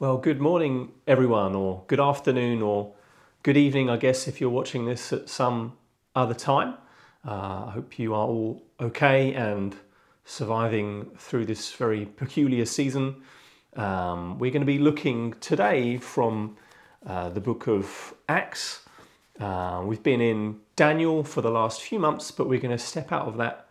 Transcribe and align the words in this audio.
Well, 0.00 0.18
good 0.18 0.40
morning, 0.40 0.90
everyone, 1.06 1.54
or 1.54 1.84
good 1.86 2.00
afternoon, 2.00 2.62
or 2.62 2.92
good 3.44 3.56
evening, 3.56 3.88
I 3.88 3.96
guess, 3.96 4.26
if 4.26 4.40
you're 4.40 4.50
watching 4.50 4.86
this 4.86 5.12
at 5.12 5.28
some 5.28 5.74
other 6.16 6.34
time. 6.34 6.74
Uh, 7.24 7.66
I 7.66 7.70
hope 7.74 7.96
you 7.96 8.12
are 8.12 8.26
all 8.26 8.60
okay 8.80 9.32
and 9.34 9.72
surviving 10.24 11.12
through 11.16 11.46
this 11.46 11.72
very 11.74 12.06
peculiar 12.06 12.64
season. 12.64 13.22
Um, 13.76 14.40
we're 14.40 14.50
going 14.50 14.62
to 14.62 14.66
be 14.66 14.80
looking 14.80 15.34
today 15.34 15.98
from 15.98 16.56
uh, 17.06 17.28
the 17.28 17.40
book 17.40 17.68
of 17.68 18.14
Acts. 18.28 18.80
Uh, 19.38 19.80
we've 19.86 20.02
been 20.02 20.20
in 20.20 20.58
Daniel 20.74 21.22
for 21.22 21.40
the 21.40 21.52
last 21.52 21.82
few 21.82 22.00
months, 22.00 22.32
but 22.32 22.48
we're 22.48 22.60
going 22.60 22.76
to 22.76 22.84
step 22.84 23.12
out 23.12 23.28
of 23.28 23.36
that. 23.36 23.68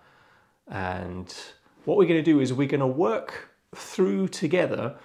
And 0.70 1.36
what 1.84 1.98
we're 1.98 2.08
going 2.08 2.24
to 2.24 2.32
do 2.32 2.40
is 2.40 2.54
we're 2.54 2.66
going 2.66 2.80
to 2.80 2.88
work 2.88 3.50
through 3.76 4.30
together 4.30 4.96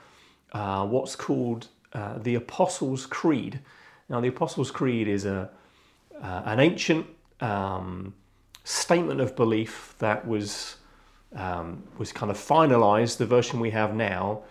uh, 0.52 0.86
what's 0.86 1.16
called 1.16 1.68
uh, 1.92 2.18
the 2.18 2.34
Apostles' 2.34 3.06
Creed. 3.06 3.60
Now, 4.08 4.20
the 4.20 4.28
Apostles' 4.28 4.70
Creed 4.70 5.08
is 5.08 5.24
a, 5.24 5.50
uh, 6.22 6.42
an 6.44 6.60
ancient 6.60 7.06
um, 7.40 8.14
statement 8.64 9.20
of 9.20 9.36
belief 9.36 9.94
that 9.98 10.26
was, 10.26 10.76
um, 11.34 11.82
was 11.98 12.12
kind 12.12 12.30
of 12.30 12.36
finalized, 12.36 13.18
the 13.18 13.26
version 13.26 13.60
we 13.60 13.70
have 13.70 13.94
now, 13.94 14.42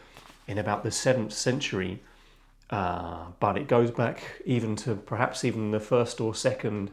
in 0.47 0.57
about 0.57 0.83
the 0.83 0.89
7th 0.89 1.31
century. 1.31 2.01
Uh, 2.69 3.27
but 3.39 3.57
it 3.57 3.67
goes 3.67 3.91
back 3.91 4.41
even 4.45 4.75
to 4.75 4.95
perhaps 4.95 5.45
even 5.45 5.71
the 5.71 5.79
first 5.79 6.19
or 6.19 6.35
second 6.35 6.91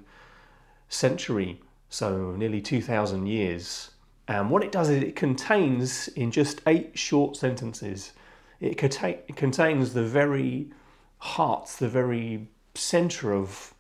century, 0.89 1.61
so 1.89 2.35
nearly 2.37 2.61
2,000 2.61 3.27
years. 3.27 3.91
And 4.29 4.51
what 4.51 4.63
it 4.63 4.73
does 4.73 4.89
is 4.89 5.03
it 5.03 5.17
contains, 5.17 6.09
in 6.09 6.31
just 6.31 6.61
eight 6.67 6.97
short 6.99 7.37
sentences, 7.37 8.13
it, 8.61 8.77
contain, 8.77 9.19
it 9.29 9.37
contains 9.37 9.95
the 9.95 10.05
very 10.05 10.71
heart, 11.19 11.69
the 11.79 11.89
very 11.89 12.49
center 12.75 13.33
of, 13.33 13.75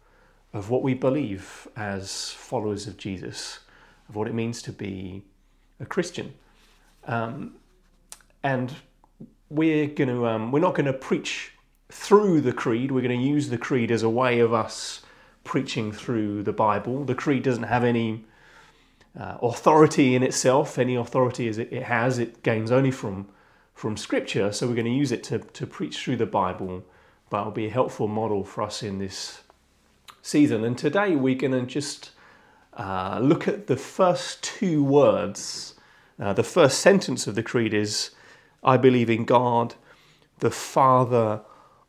of 0.52 0.70
what 0.70 0.82
we 0.82 0.94
believe 0.94 1.68
as 1.76 2.30
followers 2.30 2.86
of 2.86 2.96
Jesus, 2.96 3.60
of 4.08 4.16
what 4.16 4.28
it 4.28 4.34
means 4.34 4.62
to 4.62 4.72
be 4.72 5.22
a 5.80 5.86
Christian. 5.86 6.34
Um, 7.06 7.54
and 8.42 8.74
we're 9.50 9.86
going 9.86 10.08
to 10.08 10.26
um, 10.26 10.52
we're 10.52 10.60
not 10.60 10.74
going 10.74 10.86
to 10.86 10.92
preach 10.92 11.52
through 11.90 12.40
the 12.40 12.52
creed. 12.52 12.90
We're 12.90 13.02
going 13.02 13.18
to 13.18 13.26
use 13.26 13.48
the 13.48 13.58
creed 13.58 13.90
as 13.90 14.02
a 14.02 14.08
way 14.08 14.40
of 14.40 14.52
us 14.52 15.02
preaching 15.44 15.92
through 15.92 16.42
the 16.42 16.52
Bible. 16.52 17.04
The 17.04 17.14
creed 17.14 17.42
doesn't 17.42 17.64
have 17.64 17.84
any 17.84 18.24
uh, 19.18 19.38
authority 19.42 20.14
in 20.14 20.22
itself. 20.22 20.78
Any 20.78 20.96
authority 20.96 21.48
as 21.48 21.58
it, 21.58 21.72
it 21.72 21.84
has, 21.84 22.18
it 22.18 22.42
gains 22.42 22.72
only 22.72 22.90
from 22.90 23.28
from 23.74 23.96
Scripture. 23.96 24.52
So 24.52 24.66
we're 24.66 24.74
going 24.74 24.86
to 24.86 24.92
use 24.92 25.12
it 25.12 25.22
to, 25.24 25.40
to 25.40 25.66
preach 25.66 25.98
through 25.98 26.16
the 26.16 26.26
Bible, 26.26 26.84
but 27.28 27.40
it'll 27.40 27.52
be 27.52 27.66
a 27.66 27.70
helpful 27.70 28.08
model 28.08 28.44
for 28.44 28.62
us 28.62 28.82
in 28.82 28.98
this 28.98 29.42
season. 30.22 30.64
And 30.64 30.78
today 30.78 31.16
we're 31.16 31.34
going 31.34 31.52
to 31.52 31.66
just 31.66 32.12
uh, 32.74 33.18
look 33.20 33.46
at 33.46 33.66
the 33.66 33.76
first 33.76 34.42
two 34.42 34.82
words. 34.82 35.74
Uh, 36.18 36.32
the 36.32 36.44
first 36.44 36.78
sentence 36.78 37.26
of 37.26 37.34
the 37.34 37.42
Creed 37.42 37.74
is 37.74 38.10
I 38.62 38.76
believe 38.76 39.10
in 39.10 39.24
God, 39.24 39.74
the 40.38 40.50
Father 40.50 41.42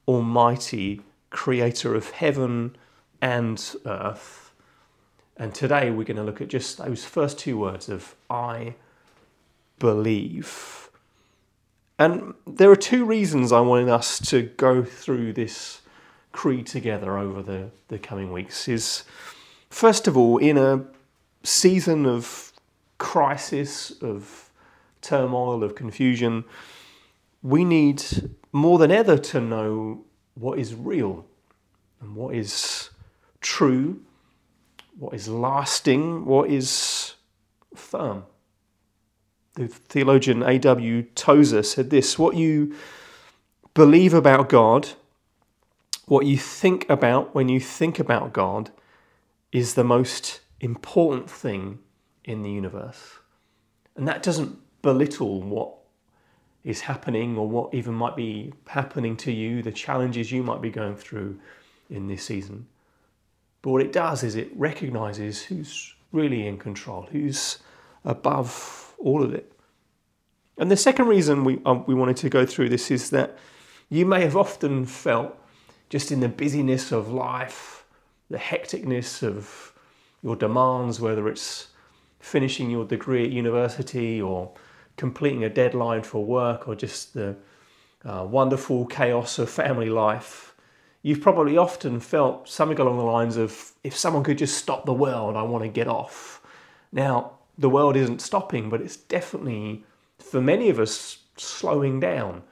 Almighty, 0.08 1.02
creator 1.30 1.96
of 1.96 2.10
heaven 2.12 2.76
and 3.22 3.76
earth. 3.86 4.52
And 5.38 5.54
today 5.54 5.92
we're 5.92 6.06
going 6.06 6.18
to 6.18 6.24
look 6.24 6.42
at 6.42 6.48
just 6.48 6.78
those 6.78 7.06
first 7.06 7.40
two 7.40 7.58
words 7.58 7.90
of 7.90 8.16
I 8.30 8.76
believe. 9.80 10.85
And 11.98 12.34
there 12.46 12.70
are 12.70 12.76
two 12.76 13.06
reasons 13.06 13.52
I 13.52 13.62
wanted 13.62 13.90
us 13.90 14.20
to 14.30 14.44
go 14.44 14.84
through 14.84 15.34
this 15.34 15.82
creed 16.32 16.68
together 16.68 17.18
over 17.18 17.42
the, 17.42 17.72
the 17.88 17.98
coming 17.98 18.34
weeks. 18.34 18.68
Is 18.68 19.04
first 19.70 20.08
of 20.08 20.18
all, 20.18 20.38
in 20.38 20.58
a 20.58 20.86
season 21.44 22.06
of 22.06 22.52
crisis, 22.98 23.92
of 24.02 24.50
turmoil, 25.02 25.64
of 25.64 25.76
confusion, 25.76 26.44
we 27.42 27.64
need 27.64 28.04
more 28.52 28.78
than 28.78 28.92
ever 28.92 29.18
to 29.18 29.40
know 29.40 30.04
what 30.34 30.60
is 30.60 30.74
real 30.74 31.26
and 32.02 32.16
what 32.16 32.36
is 32.36 32.90
true, 33.40 34.02
what 34.98 35.14
is 35.14 35.30
lasting, 35.30 36.26
what 36.26 36.50
is 36.50 37.14
firm. 37.74 38.26
The 39.56 39.68
theologian 39.70 40.44
A.W. 40.44 41.04
Tozer 41.16 41.64
said 41.64 41.90
this 41.90 42.20
What 42.20 42.36
you 42.36 42.76
believe 43.74 44.14
about 44.14 44.50
God, 44.50 44.90
what 46.06 46.26
you 46.26 46.38
think 46.38 46.90
about 46.90 47.34
when 47.34 47.48
you 47.48 47.60
think 47.60 47.98
about 47.98 48.34
God, 48.34 48.72
is 49.54 49.74
the 49.74 49.84
most 49.84 50.42
important 50.60 51.30
thing 51.30 51.80
in 52.26 52.42
the 52.42 52.52
universe. 52.52 53.20
And 53.96 54.06
that 54.08 54.24
doesn't 54.24 54.60
belittle 54.82 55.42
what 55.42 55.74
is 56.66 56.82
happening 56.82 57.38
or 57.38 57.48
what 57.48 57.74
even 57.74 57.94
might 57.94 58.18
be 58.18 58.52
happening 58.68 59.16
to 59.16 59.32
you, 59.32 59.62
the 59.62 59.72
challenges 59.72 60.32
you 60.32 60.44
might 60.44 60.62
be 60.62 60.70
going 60.70 60.98
through 60.98 61.40
in 61.90 62.08
this 62.08 62.24
season. 62.24 62.68
But 63.62 63.72
what 63.72 63.82
it 63.82 63.94
does 63.94 64.22
is 64.24 64.36
it 64.36 64.50
recognizes 64.56 65.44
who's 65.44 65.96
really 66.12 66.46
in 66.46 66.58
control, 66.58 67.08
who's 67.12 67.60
above 68.04 68.85
all 68.98 69.24
of 69.24 69.34
it. 69.34 69.52
And 70.58 70.72
the 70.72 70.78
second 70.78 71.08
reason 71.08 71.44
we, 71.44 71.62
uh, 71.66 71.80
we 71.86 71.94
wanted 71.94 72.18
to 72.18 72.30
go 72.30 72.46
through 72.46 72.70
this 72.70 72.90
is 72.90 73.10
that 73.10 73.38
you 73.90 74.06
may 74.06 74.22
have 74.22 74.38
often 74.38 74.86
felt 74.86 75.38
just 75.90 76.12
in 76.12 76.20
the 76.20 76.30
busyness 76.30 76.92
of 76.92 77.12
life, 77.12 77.86
the 78.30 78.38
hecticness 78.38 79.22
of 79.22 79.74
your 80.24 80.36
demands, 80.36 81.00
whether 81.00 81.28
it's 81.28 81.68
finishing 82.20 82.72
your 82.72 82.86
degree 82.86 83.24
at 83.24 83.32
university 83.32 84.20
or 84.22 84.52
completing 84.98 85.44
a 85.44 85.50
deadline 85.50 86.02
for 86.02 86.26
work 86.26 86.68
or 86.68 86.76
just 86.76 87.14
the 87.14 87.36
uh, 88.06 88.26
wonderful 88.28 88.86
chaos 88.86 89.38
of 89.40 89.50
family 89.50 89.90
life, 89.90 90.56
you've 91.02 91.22
probably 91.22 91.58
often 91.58 92.00
felt 92.00 92.48
something 92.50 92.80
along 92.80 92.98
the 92.98 93.04
lines 93.04 93.38
of 93.38 93.74
if 93.84 93.96
someone 93.96 94.24
could 94.24 94.38
just 94.38 94.58
stop 94.58 94.86
the 94.86 94.94
world, 94.94 95.36
I 95.36 95.44
want 95.44 95.64
to 95.64 95.70
get 95.70 95.88
off. 95.88 96.42
Now, 96.92 97.34
the 97.58 97.70
world 97.70 97.96
isn't 97.96 98.22
stopping, 98.22 98.70
but 98.70 98.82
it's 98.82 98.98
definitely, 98.98 99.84
for 100.20 100.42
many 100.42 100.70
of 100.70 100.80
us, 100.80 101.20
slowing 101.38 102.00
down. 102.00 102.44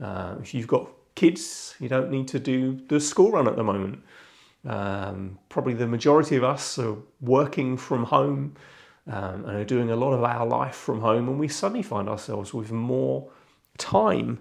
Uh, 0.00 0.36
if 0.40 0.54
you've 0.54 0.66
got 0.66 0.90
kids, 1.14 1.74
you 1.80 1.88
don't 1.88 2.10
need 2.10 2.28
to 2.28 2.38
do 2.38 2.80
the 2.88 3.00
school 3.00 3.32
run 3.32 3.46
at 3.46 3.56
the 3.56 3.64
moment. 3.64 4.02
Um, 4.66 5.38
probably 5.48 5.74
the 5.74 5.86
majority 5.86 6.36
of 6.36 6.44
us 6.44 6.78
are 6.78 6.96
working 7.20 7.76
from 7.76 8.04
home 8.04 8.54
um, 9.06 9.44
and 9.46 9.56
are 9.56 9.64
doing 9.64 9.90
a 9.90 9.96
lot 9.96 10.12
of 10.12 10.22
our 10.22 10.46
life 10.46 10.76
from 10.76 11.00
home, 11.00 11.28
and 11.28 11.38
we 11.38 11.48
suddenly 11.48 11.82
find 11.82 12.08
ourselves 12.08 12.52
with 12.52 12.70
more 12.70 13.30
time. 13.78 14.40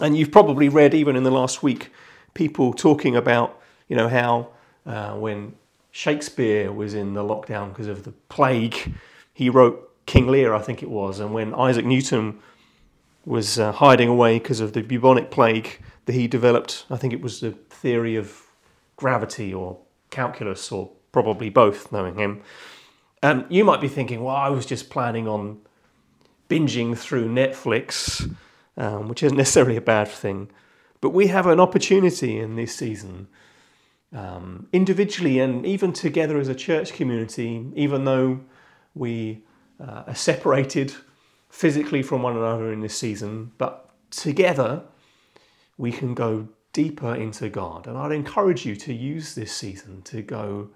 And 0.00 0.16
you've 0.16 0.30
probably 0.30 0.68
read, 0.68 0.94
even 0.94 1.16
in 1.16 1.24
the 1.24 1.30
last 1.30 1.62
week, 1.62 1.90
people 2.34 2.72
talking 2.72 3.16
about, 3.16 3.60
you 3.88 3.96
know, 3.96 4.08
how 4.08 4.48
uh, 4.86 5.14
when 5.14 5.54
Shakespeare 5.98 6.70
was 6.70 6.94
in 6.94 7.14
the 7.14 7.24
lockdown 7.24 7.70
because 7.70 7.88
of 7.88 8.04
the 8.04 8.12
plague. 8.28 8.94
He 9.34 9.50
wrote 9.50 9.92
King 10.06 10.28
Lear, 10.28 10.54
I 10.54 10.62
think 10.62 10.80
it 10.80 10.88
was, 10.88 11.18
and 11.18 11.34
when 11.34 11.52
Isaac 11.56 11.84
Newton 11.84 12.38
was 13.24 13.58
uh, 13.58 13.72
hiding 13.72 14.08
away 14.08 14.38
because 14.38 14.60
of 14.60 14.74
the 14.74 14.82
bubonic 14.82 15.32
plague 15.32 15.80
that 16.04 16.12
he 16.12 16.28
developed, 16.28 16.86
I 16.88 16.98
think 16.98 17.12
it 17.12 17.20
was 17.20 17.40
the 17.40 17.50
theory 17.50 18.14
of 18.14 18.42
gravity 18.94 19.52
or 19.52 19.80
calculus, 20.10 20.70
or 20.70 20.92
probably 21.10 21.50
both, 21.50 21.90
knowing 21.90 22.14
him. 22.14 22.42
And 23.20 23.44
you 23.48 23.64
might 23.64 23.80
be 23.80 23.88
thinking, 23.88 24.22
well, 24.22 24.36
I 24.36 24.50
was 24.50 24.66
just 24.66 24.90
planning 24.90 25.26
on 25.26 25.58
binging 26.48 26.96
through 26.96 27.28
Netflix, 27.28 28.32
um, 28.76 29.08
which 29.08 29.24
isn't 29.24 29.36
necessarily 29.44 29.76
a 29.76 29.80
bad 29.80 30.06
thing. 30.06 30.48
But 31.00 31.10
we 31.10 31.26
have 31.26 31.48
an 31.48 31.58
opportunity 31.58 32.38
in 32.38 32.54
this 32.54 32.72
season 32.76 33.26
um, 34.14 34.68
individually 34.72 35.38
and 35.38 35.66
even 35.66 35.92
together 35.92 36.38
as 36.38 36.48
a 36.48 36.54
church 36.54 36.92
community, 36.92 37.66
even 37.74 38.04
though 38.04 38.40
we 38.94 39.44
uh, 39.80 40.04
are 40.06 40.14
separated 40.14 40.94
physically 41.50 42.02
from 42.02 42.22
one 42.22 42.36
another 42.36 42.72
in 42.72 42.80
this 42.80 42.96
season, 42.96 43.52
but 43.58 43.90
together 44.10 44.82
we 45.76 45.92
can 45.92 46.14
go 46.14 46.48
deeper 46.72 47.14
into 47.14 47.48
God. 47.48 47.86
And 47.86 47.96
I'd 47.96 48.12
encourage 48.12 48.66
you 48.66 48.76
to 48.76 48.92
use 48.92 49.34
this 49.34 49.52
season 49.52 50.02
to 50.02 50.22
go 50.22 50.70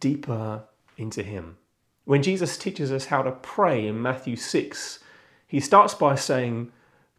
deeper 0.00 0.64
into 0.96 1.22
Him. 1.22 1.56
When 2.04 2.22
Jesus 2.22 2.58
teaches 2.58 2.92
us 2.92 3.06
how 3.06 3.22
to 3.22 3.32
pray 3.32 3.86
in 3.86 4.02
Matthew 4.02 4.36
6, 4.36 4.98
he 5.46 5.60
starts 5.60 5.94
by 5.94 6.14
saying, 6.16 6.70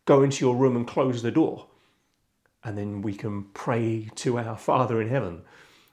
Go 0.05 0.21
into 0.21 0.45
your 0.45 0.55
room 0.55 0.75
and 0.75 0.87
close 0.87 1.23
the 1.23 1.31
door 1.31 1.67
and 2.65 2.77
then 2.77 3.03
we 3.03 3.13
can 3.13 3.43
pray 3.53 4.09
to 4.15 4.39
our 4.39 4.57
Father 4.57 4.99
in 4.99 5.07
heaven. 5.07 5.43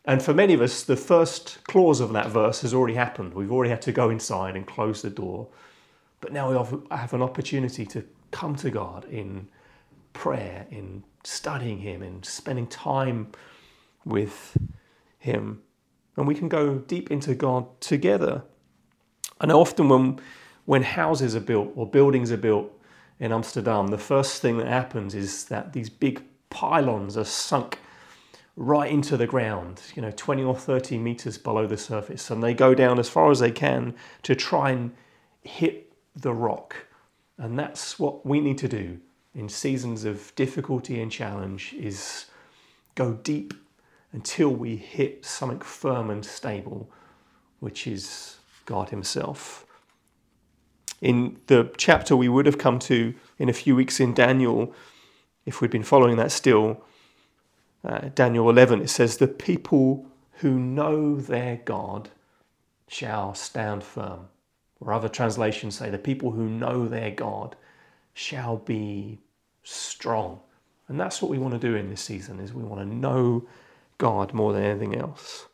And 0.07 0.23
for 0.23 0.35
many 0.35 0.55
of 0.55 0.63
us, 0.63 0.83
the 0.83 0.97
first 0.97 1.63
clause 1.65 2.01
of 2.01 2.13
that 2.15 2.31
verse 2.31 2.63
has 2.63 2.75
already 2.75 2.95
happened. 2.95 3.35
We've 3.35 3.53
already 3.53 3.71
had 3.71 3.83
to 3.83 3.93
go 3.93 4.11
inside 4.11 4.57
and 4.57 4.67
close 4.67 5.03
the 5.03 5.11
door. 5.11 5.49
But 6.21 6.33
now 6.33 6.51
we 6.51 6.79
have 6.91 7.13
an 7.13 7.23
opportunity 7.23 7.85
to 7.87 8.05
come 8.31 8.57
to 8.57 8.71
God 8.71 9.05
in 9.05 9.49
prayer, 10.15 10.67
in 10.71 11.05
studying 11.25 11.79
Him, 11.79 12.03
in 12.03 12.23
spending 12.23 12.67
time 12.67 13.33
with 14.05 14.57
Him. 15.19 15.63
And 16.17 16.27
we 16.27 16.35
can 16.35 16.49
go 16.49 16.79
deep 16.79 17.11
into 17.11 17.35
God 17.35 17.67
together. 17.81 18.43
I 19.41 19.47
know 19.47 19.61
often 19.61 19.89
when, 19.89 20.21
when 20.65 20.83
houses 20.83 21.37
are 21.37 21.41
built 21.41 21.71
or 21.77 21.87
buildings 21.87 22.33
are 22.33 22.37
built 22.39 22.73
in 23.21 23.31
Amsterdam, 23.31 23.89
the 23.89 23.99
first 23.99 24.41
thing 24.41 24.57
that 24.59 24.69
happens 24.69 25.15
is 25.15 25.45
that 25.45 25.75
these 25.75 25.91
big 25.91 26.23
pylons 26.53 27.17
are 27.17 27.25
sunk 27.25 27.79
right 28.57 28.93
into 28.93 29.17
the 29.17 29.27
ground, 29.27 29.81
you 29.95 30.03
know, 30.03 30.13
20 30.15 30.43
or 30.45 30.55
30 30.55 30.99
meters 30.99 31.39
below 31.39 31.67
the 31.67 31.79
surface. 31.79 32.31
And 32.31 32.43
they 32.43 32.53
go 32.53 32.75
down 32.75 32.99
as 32.99 33.09
far 33.09 33.31
as 33.31 33.41
they 33.41 33.51
can 33.51 33.95
to 34.23 34.35
try 34.37 34.71
and 34.71 34.93
hit 35.41 35.93
the 36.15 36.35
rock. 36.35 36.77
And 37.39 37.59
that's 37.59 37.99
what 37.99 38.27
we 38.27 38.41
need 38.41 38.59
to 38.59 38.69
do 38.69 39.01
in 39.35 39.49
seasons 39.49 40.05
of 40.05 40.35
difficulty 40.37 41.01
and 41.01 41.11
challenge 41.11 41.73
is 41.73 42.27
go 42.95 43.15
deep 43.15 43.55
until 44.13 44.51
we 44.51 44.77
hit 44.77 45.25
something 45.25 45.61
firm 45.61 46.11
and 46.11 46.25
stable, 46.25 46.91
which 47.61 47.87
is 47.87 48.37
God 48.67 48.91
Himself. 48.91 49.67
In 51.01 51.39
the 51.47 51.73
chapter 51.79 52.15
we 52.15 52.29
would 52.29 52.45
have 52.45 52.59
come 52.59 52.79
to 52.81 53.15
in 53.39 53.49
a 53.49 53.55
few 53.55 53.75
weeks 53.75 53.99
in 53.99 54.13
Daniel, 54.13 54.75
if 55.47 55.61
we'd 55.61 55.71
been 55.71 55.83
following 55.83 56.17
that 56.17 56.33
still, 56.33 56.85
uh, 57.85 58.11
Daniel 58.15 58.49
11, 58.49 58.83
it 58.83 58.91
says, 58.91 59.17
The 59.17 59.29
people 59.29 60.07
who 60.35 60.59
know 60.59 61.17
their 61.17 61.57
God 61.65 62.11
shall 62.89 63.35
stand 63.35 63.83
firm. 63.83 64.29
Or 64.81 64.93
other 64.93 65.09
translations 65.09 65.77
say, 65.77 65.91
The 65.91 65.99
people 65.99 66.33
who 66.33 66.49
know 66.49 66.87
their 66.87 67.11
God 67.11 67.57
shall 68.15 68.57
be 68.57 69.21
strong. 69.63 70.41
And 70.89 71.01
that's 71.01 71.23
what 71.23 71.31
we 71.31 71.39
want 71.39 71.55
to 71.55 71.61
do 71.61 71.75
in 71.75 71.89
this 71.89 72.03
season 72.03 72.41
is 72.41 72.53
we 72.53 72.63
want 72.63 72.81
to 72.81 72.95
know 72.95 73.47
God 73.99 74.33
more 74.35 74.53
than 74.53 74.65
anything 74.65 74.97
else. 74.97 75.47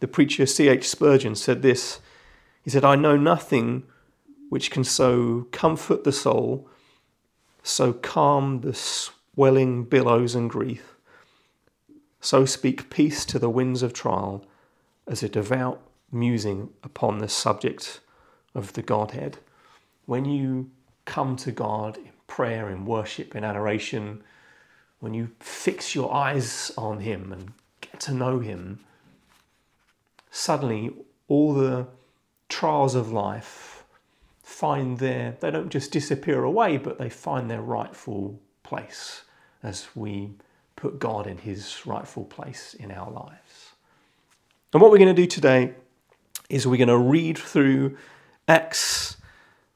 The 0.00 0.08
preacher 0.08 0.46
C.H. 0.46 0.88
Spurgeon 0.88 1.34
said 1.34 1.62
this. 1.62 2.00
He 2.62 2.70
said, 2.70 2.84
I 2.84 2.96
know 2.96 3.16
nothing 3.16 3.84
which 4.48 4.70
can 4.70 4.84
so 4.84 5.46
comfort 5.52 6.04
the 6.04 6.12
soul, 6.12 6.68
so 7.68 7.92
calm 7.92 8.62
the 8.62 8.74
swelling 8.74 9.84
billows 9.84 10.34
and 10.34 10.48
grief, 10.48 10.96
so 12.20 12.44
speak 12.44 12.90
peace 12.90 13.24
to 13.26 13.38
the 13.38 13.50
winds 13.50 13.82
of 13.82 13.92
trial, 13.92 14.44
as 15.06 15.22
a 15.22 15.28
devout 15.28 15.80
musing 16.10 16.70
upon 16.82 17.18
the 17.18 17.28
subject 17.28 18.00
of 18.54 18.72
the 18.72 18.82
Godhead. 18.82 19.38
When 20.06 20.24
you 20.24 20.70
come 21.04 21.36
to 21.36 21.52
God 21.52 21.98
in 21.98 22.10
prayer, 22.26 22.70
in 22.70 22.86
worship, 22.86 23.36
in 23.36 23.44
adoration, 23.44 24.22
when 25.00 25.14
you 25.14 25.30
fix 25.38 25.94
your 25.94 26.12
eyes 26.12 26.72
on 26.76 27.00
Him 27.00 27.32
and 27.32 27.52
get 27.80 28.00
to 28.00 28.14
know 28.14 28.38
Him, 28.38 28.80
suddenly 30.30 30.90
all 31.28 31.52
the 31.52 31.86
trials 32.48 32.94
of 32.94 33.12
life 33.12 33.67
find 34.58 34.98
their, 34.98 35.36
they 35.38 35.52
don't 35.52 35.68
just 35.68 35.92
disappear 35.92 36.42
away, 36.42 36.76
but 36.78 36.98
they 36.98 37.08
find 37.08 37.48
their 37.48 37.62
rightful 37.62 38.40
place 38.64 39.22
as 39.62 39.86
we 39.94 40.32
put 40.74 40.98
God 40.98 41.28
in 41.28 41.38
His 41.38 41.86
rightful 41.86 42.24
place 42.24 42.74
in 42.74 42.90
our 42.90 43.08
lives. 43.08 43.74
And 44.72 44.82
what 44.82 44.90
we're 44.90 44.98
going 44.98 45.14
to 45.14 45.22
do 45.22 45.28
today 45.28 45.74
is 46.50 46.66
we're 46.66 46.76
going 46.76 46.88
to 46.88 46.98
read 46.98 47.38
through 47.38 47.96
Acts 48.48 49.18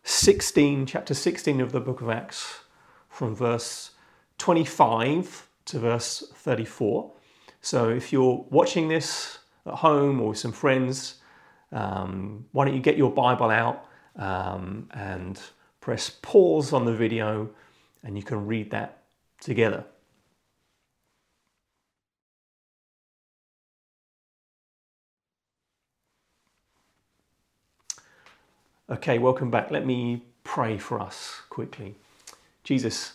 16, 0.03 0.87
chapter 0.87 1.15
16 1.15 1.61
of 1.61 1.71
the 1.71 1.79
book 1.79 2.01
of 2.01 2.11
Acts, 2.11 2.63
from 3.09 3.37
verse 3.37 3.93
25 4.39 5.47
to 5.67 5.79
verse 5.79 6.25
34. 6.35 7.09
So 7.61 7.89
if 7.89 8.13
you're 8.13 8.45
watching 8.51 8.89
this 8.89 9.39
at 9.65 9.75
home 9.75 10.21
or 10.21 10.31
with 10.31 10.39
some 10.39 10.51
friends, 10.51 11.21
um, 11.71 12.47
why 12.51 12.65
don't 12.65 12.75
you 12.75 12.83
get 12.83 12.97
your 12.97 13.13
Bible 13.13 13.49
out 13.49 13.87
um, 14.17 14.89
and 14.93 15.41
press 15.81 16.11
pause 16.23 16.73
on 16.73 16.85
the 16.85 16.93
video 16.95 17.51
and 18.05 18.17
you 18.17 18.23
can 18.23 18.47
read 18.47 18.71
that 18.71 19.03
together. 19.41 19.85
Okay, 28.91 29.19
welcome 29.19 29.51
back. 29.51 29.71
Let 29.71 29.87
me 29.87 30.23
pray 30.45 30.77
for 30.77 31.01
us 31.01 31.41
quickly. 31.49 31.95
Jesus, 32.63 33.15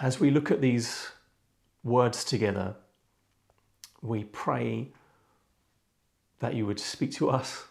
as 0.00 0.18
we 0.18 0.30
look 0.30 0.50
at 0.50 0.60
these 0.60 1.08
words 1.82 2.24
together, 2.24 2.74
we 4.00 4.24
pray 4.24 4.88
that 6.38 6.54
you 6.54 6.64
would 6.64 6.80
speak 6.80 7.12
to 7.12 7.28
us, 7.28 7.66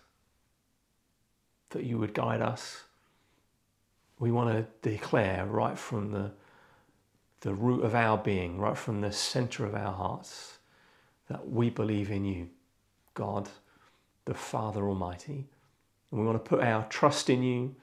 that 1.73 1.83
you 1.83 1.97
would 1.97 2.13
guide 2.13 2.41
us. 2.41 2.83
We 4.19 4.31
want 4.31 4.55
to 4.55 4.89
declare 4.89 5.45
right 5.45 5.77
from 5.77 6.11
the, 6.11 6.31
the 7.41 7.53
root 7.53 7.83
of 7.83 7.93
our 7.93 8.17
being, 8.17 8.57
right 8.57 8.77
from 8.77 9.01
the 9.01 9.11
center 9.11 9.65
of 9.65 9.75
our 9.75 9.91
hearts, 9.91 10.59
that 11.29 11.49
we 11.49 11.69
believe 11.69 12.09
in 12.09 12.23
you, 12.25 12.49
God, 13.13 13.49
the 14.25 14.33
Father 14.33 14.87
Almighty. 14.87 15.47
And 16.11 16.19
we 16.19 16.25
want 16.25 16.43
to 16.43 16.49
put 16.49 16.63
our 16.63 16.85
trust 16.89 17.29
in 17.29 17.43
you 17.43 17.75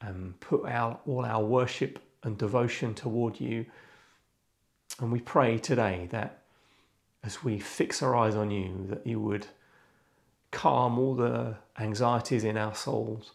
and 0.00 0.38
put 0.40 0.64
our, 0.64 0.98
all 1.06 1.24
our 1.24 1.44
worship 1.44 1.98
and 2.22 2.38
devotion 2.38 2.94
toward 2.94 3.40
you. 3.40 3.66
And 5.00 5.12
we 5.12 5.20
pray 5.20 5.58
today 5.58 6.08
that 6.10 6.42
as 7.24 7.42
we 7.42 7.58
fix 7.58 8.02
our 8.02 8.14
eyes 8.14 8.36
on 8.36 8.50
you, 8.50 8.86
that 8.88 9.06
you 9.06 9.20
would 9.20 9.48
calm 10.50 10.98
all 10.98 11.14
the 11.14 11.56
anxieties 11.78 12.44
in 12.44 12.56
our 12.56 12.74
souls, 12.74 13.32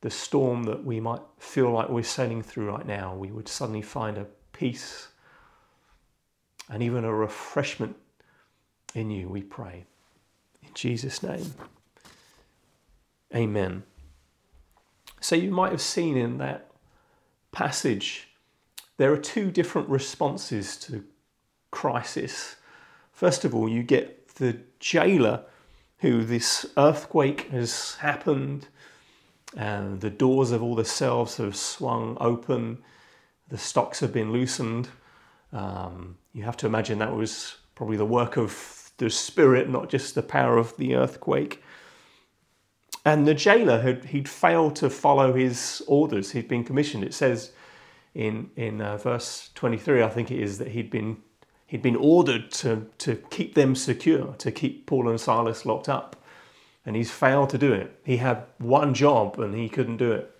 the 0.00 0.10
storm 0.10 0.64
that 0.64 0.84
we 0.84 1.00
might 1.00 1.22
feel 1.38 1.70
like 1.70 1.88
we're 1.88 2.02
sailing 2.02 2.42
through 2.42 2.70
right 2.70 2.86
now, 2.86 3.14
we 3.14 3.30
would 3.30 3.48
suddenly 3.48 3.82
find 3.82 4.18
a 4.18 4.26
peace 4.52 5.08
and 6.70 6.82
even 6.82 7.04
a 7.04 7.12
refreshment 7.12 7.96
in 8.94 9.10
you, 9.10 9.28
we 9.28 9.42
pray. 9.42 9.84
In 10.62 10.70
Jesus' 10.74 11.22
name, 11.22 11.54
amen. 13.34 13.82
So 15.20 15.36
you 15.36 15.50
might 15.50 15.72
have 15.72 15.80
seen 15.80 16.16
in 16.16 16.38
that 16.38 16.70
passage, 17.50 18.28
there 18.96 19.12
are 19.12 19.18
two 19.18 19.50
different 19.50 19.88
responses 19.88 20.76
to 20.78 21.04
crisis. 21.70 22.56
First 23.12 23.44
of 23.44 23.54
all, 23.54 23.68
you 23.68 23.82
get 23.82 24.23
the 24.34 24.58
jailer 24.78 25.44
who 25.98 26.24
this 26.24 26.66
earthquake 26.76 27.48
has 27.50 27.94
happened, 27.96 28.68
and 29.56 30.00
the 30.00 30.10
doors 30.10 30.50
of 30.50 30.62
all 30.62 30.74
the 30.74 30.84
cells 30.84 31.36
have 31.36 31.56
swung 31.56 32.16
open, 32.20 32.82
the 33.48 33.58
stocks 33.58 34.00
have 34.00 34.12
been 34.12 34.32
loosened. 34.32 34.88
Um, 35.52 36.18
you 36.32 36.42
have 36.42 36.56
to 36.58 36.66
imagine 36.66 36.98
that 36.98 37.14
was 37.14 37.56
probably 37.74 37.96
the 37.96 38.04
work 38.04 38.36
of 38.36 38.90
the 38.98 39.10
spirit, 39.10 39.68
not 39.68 39.88
just 39.88 40.14
the 40.14 40.22
power 40.22 40.58
of 40.58 40.76
the 40.76 40.94
earthquake. 40.96 41.62
And 43.04 43.26
the 43.26 43.34
jailer 43.34 43.80
had 43.80 44.06
he'd 44.06 44.28
failed 44.28 44.76
to 44.76 44.88
follow 44.88 45.32
his 45.34 45.82
orders. 45.86 46.30
He'd 46.32 46.48
been 46.48 46.64
commissioned. 46.64 47.04
It 47.04 47.14
says 47.14 47.52
in 48.14 48.50
in 48.56 48.80
uh, 48.80 48.96
verse 48.96 49.50
23, 49.54 50.02
I 50.02 50.08
think 50.08 50.30
it 50.30 50.40
is, 50.40 50.58
that 50.58 50.68
he'd 50.68 50.90
been 50.90 51.18
he'd 51.66 51.82
been 51.82 51.96
ordered 51.96 52.50
to 52.50 52.86
to 52.98 53.16
keep 53.30 53.54
them 53.54 53.74
secure, 53.74 54.34
to 54.38 54.50
keep 54.50 54.86
Paul 54.86 55.08
and 55.08 55.20
Silas 55.20 55.66
locked 55.66 55.88
up, 55.88 56.16
and 56.84 56.96
he's 56.96 57.10
failed 57.10 57.50
to 57.50 57.58
do 57.58 57.72
it. 57.72 57.98
He 58.04 58.18
had 58.18 58.44
one 58.58 58.94
job 58.94 59.38
and 59.38 59.54
he 59.54 59.68
couldn't 59.68 59.96
do 59.96 60.12
it. 60.12 60.30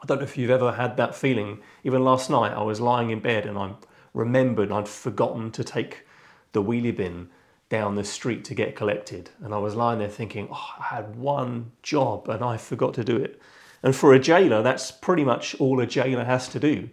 I 0.00 0.06
don't 0.06 0.18
know 0.18 0.24
if 0.24 0.38
you've 0.38 0.50
ever 0.50 0.72
had 0.72 0.96
that 0.96 1.14
feeling. 1.14 1.60
Even 1.84 2.04
last 2.04 2.30
night, 2.30 2.52
I 2.52 2.62
was 2.62 2.80
lying 2.80 3.10
in 3.10 3.20
bed 3.20 3.46
and 3.46 3.58
I 3.58 3.72
remembered 4.14 4.70
I'd 4.70 4.88
forgotten 4.88 5.50
to 5.52 5.64
take 5.64 6.06
the 6.52 6.62
wheelie 6.62 6.96
bin 6.96 7.28
down 7.68 7.96
the 7.96 8.04
street 8.04 8.44
to 8.46 8.54
get 8.54 8.76
collected. 8.76 9.30
And 9.42 9.52
I 9.52 9.58
was 9.58 9.74
lying 9.74 9.98
there 9.98 10.08
thinking, 10.08 10.48
oh, 10.50 10.74
I 10.78 10.94
had 10.94 11.16
one 11.16 11.72
job 11.82 12.28
and 12.28 12.42
I 12.42 12.56
forgot 12.56 12.94
to 12.94 13.04
do 13.04 13.16
it. 13.16 13.40
And 13.82 13.94
for 13.94 14.14
a 14.14 14.18
jailer, 14.18 14.62
that's 14.62 14.90
pretty 14.90 15.24
much 15.24 15.54
all 15.60 15.80
a 15.80 15.86
jailer 15.86 16.24
has 16.24 16.48
to 16.48 16.60
do 16.60 16.88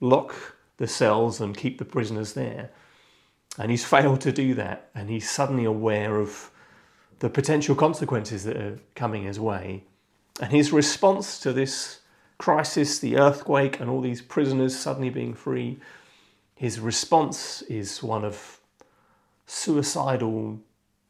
lock 0.00 0.53
the 0.76 0.86
cells 0.86 1.40
and 1.40 1.56
keep 1.56 1.78
the 1.78 1.84
prisoners 1.84 2.32
there. 2.32 2.70
And 3.58 3.70
he's 3.70 3.84
failed 3.84 4.20
to 4.22 4.32
do 4.32 4.54
that. 4.54 4.90
And 4.94 5.08
he's 5.08 5.30
suddenly 5.30 5.64
aware 5.64 6.18
of 6.18 6.50
the 7.20 7.30
potential 7.30 7.74
consequences 7.74 8.44
that 8.44 8.56
are 8.56 8.78
coming 8.94 9.24
his 9.24 9.38
way. 9.38 9.84
And 10.40 10.50
his 10.50 10.72
response 10.72 11.38
to 11.40 11.52
this 11.52 12.00
crisis, 12.38 12.98
the 12.98 13.16
earthquake, 13.16 13.78
and 13.78 13.88
all 13.88 14.00
these 14.00 14.20
prisoners 14.20 14.76
suddenly 14.76 15.10
being 15.10 15.34
free, 15.34 15.78
his 16.56 16.80
response 16.80 17.62
is 17.62 18.02
one 18.02 18.24
of 18.24 18.60
suicidal 19.46 20.58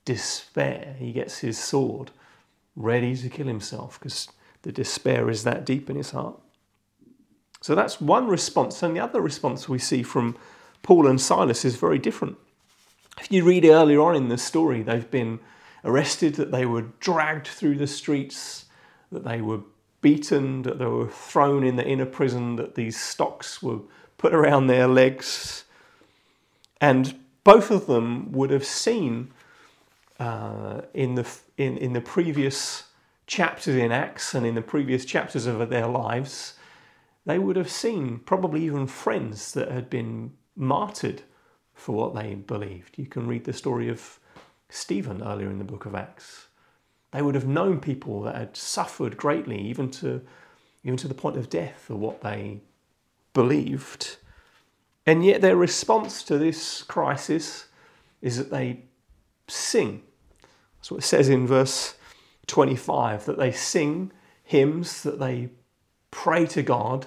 despair. 0.04 0.96
He 0.98 1.12
gets 1.12 1.38
his 1.38 1.58
sword 1.58 2.10
ready 2.76 3.16
to 3.16 3.28
kill 3.28 3.46
himself 3.46 3.98
because 3.98 4.28
the 4.62 4.72
despair 4.72 5.30
is 5.30 5.44
that 5.44 5.64
deep 5.64 5.88
in 5.88 5.96
his 5.96 6.10
heart. 6.10 6.38
So 7.64 7.74
that's 7.74 7.98
one 7.98 8.28
response. 8.28 8.82
And 8.82 8.94
the 8.94 9.00
other 9.00 9.22
response 9.22 9.70
we 9.70 9.78
see 9.78 10.02
from 10.02 10.36
Paul 10.82 11.06
and 11.06 11.18
Silas 11.18 11.64
is 11.64 11.76
very 11.76 11.98
different. 11.98 12.36
If 13.18 13.32
you 13.32 13.42
read 13.42 13.64
earlier 13.64 14.02
on 14.02 14.14
in 14.14 14.28
the 14.28 14.36
story, 14.36 14.82
they've 14.82 15.10
been 15.10 15.40
arrested, 15.82 16.34
that 16.34 16.52
they 16.52 16.66
were 16.66 16.84
dragged 17.00 17.46
through 17.46 17.76
the 17.76 17.86
streets, 17.86 18.66
that 19.10 19.24
they 19.24 19.40
were 19.40 19.60
beaten, 20.02 20.60
that 20.64 20.78
they 20.78 20.84
were 20.84 21.08
thrown 21.08 21.64
in 21.64 21.76
the 21.76 21.88
inner 21.88 22.04
prison, 22.04 22.56
that 22.56 22.74
these 22.74 23.00
stocks 23.00 23.62
were 23.62 23.78
put 24.18 24.34
around 24.34 24.66
their 24.66 24.86
legs. 24.86 25.64
And 26.82 27.18
both 27.44 27.70
of 27.70 27.86
them 27.86 28.30
would 28.32 28.50
have 28.50 28.66
seen 28.66 29.30
uh, 30.20 30.82
in, 30.92 31.14
the, 31.14 31.26
in, 31.56 31.78
in 31.78 31.94
the 31.94 32.02
previous 32.02 32.82
chapters 33.26 33.74
in 33.74 33.90
Acts 33.90 34.34
and 34.34 34.44
in 34.44 34.54
the 34.54 34.60
previous 34.60 35.06
chapters 35.06 35.46
of 35.46 35.70
their 35.70 35.86
lives, 35.86 36.56
they 37.26 37.38
would 37.38 37.56
have 37.56 37.70
seen 37.70 38.20
probably 38.20 38.64
even 38.64 38.86
friends 38.86 39.52
that 39.52 39.70
had 39.70 39.88
been 39.88 40.32
martyred 40.56 41.22
for 41.74 41.92
what 41.92 42.14
they 42.14 42.34
believed. 42.34 42.98
You 42.98 43.06
can 43.06 43.26
read 43.26 43.44
the 43.44 43.52
story 43.52 43.88
of 43.88 44.18
Stephen 44.68 45.22
earlier 45.22 45.50
in 45.50 45.58
the 45.58 45.64
book 45.64 45.86
of 45.86 45.94
Acts. 45.94 46.48
They 47.12 47.22
would 47.22 47.34
have 47.34 47.46
known 47.46 47.80
people 47.80 48.22
that 48.22 48.36
had 48.36 48.56
suffered 48.56 49.16
greatly, 49.16 49.60
even 49.60 49.90
to, 49.92 50.20
even 50.82 50.96
to 50.98 51.08
the 51.08 51.14
point 51.14 51.36
of 51.36 51.48
death, 51.48 51.84
for 51.86 51.96
what 51.96 52.20
they 52.22 52.60
believed. 53.32 54.16
And 55.06 55.24
yet 55.24 55.40
their 55.40 55.56
response 55.56 56.22
to 56.24 56.38
this 56.38 56.82
crisis 56.82 57.66
is 58.20 58.36
that 58.38 58.50
they 58.50 58.84
sing. 59.48 60.02
That's 60.78 60.90
what 60.90 61.00
it 61.00 61.06
says 61.06 61.28
in 61.28 61.46
verse 61.46 61.94
25 62.46 63.26
that 63.26 63.38
they 63.38 63.52
sing 63.52 64.12
hymns, 64.42 65.02
that 65.02 65.18
they 65.18 65.50
pray 66.10 66.46
to 66.46 66.62
God, 66.62 67.06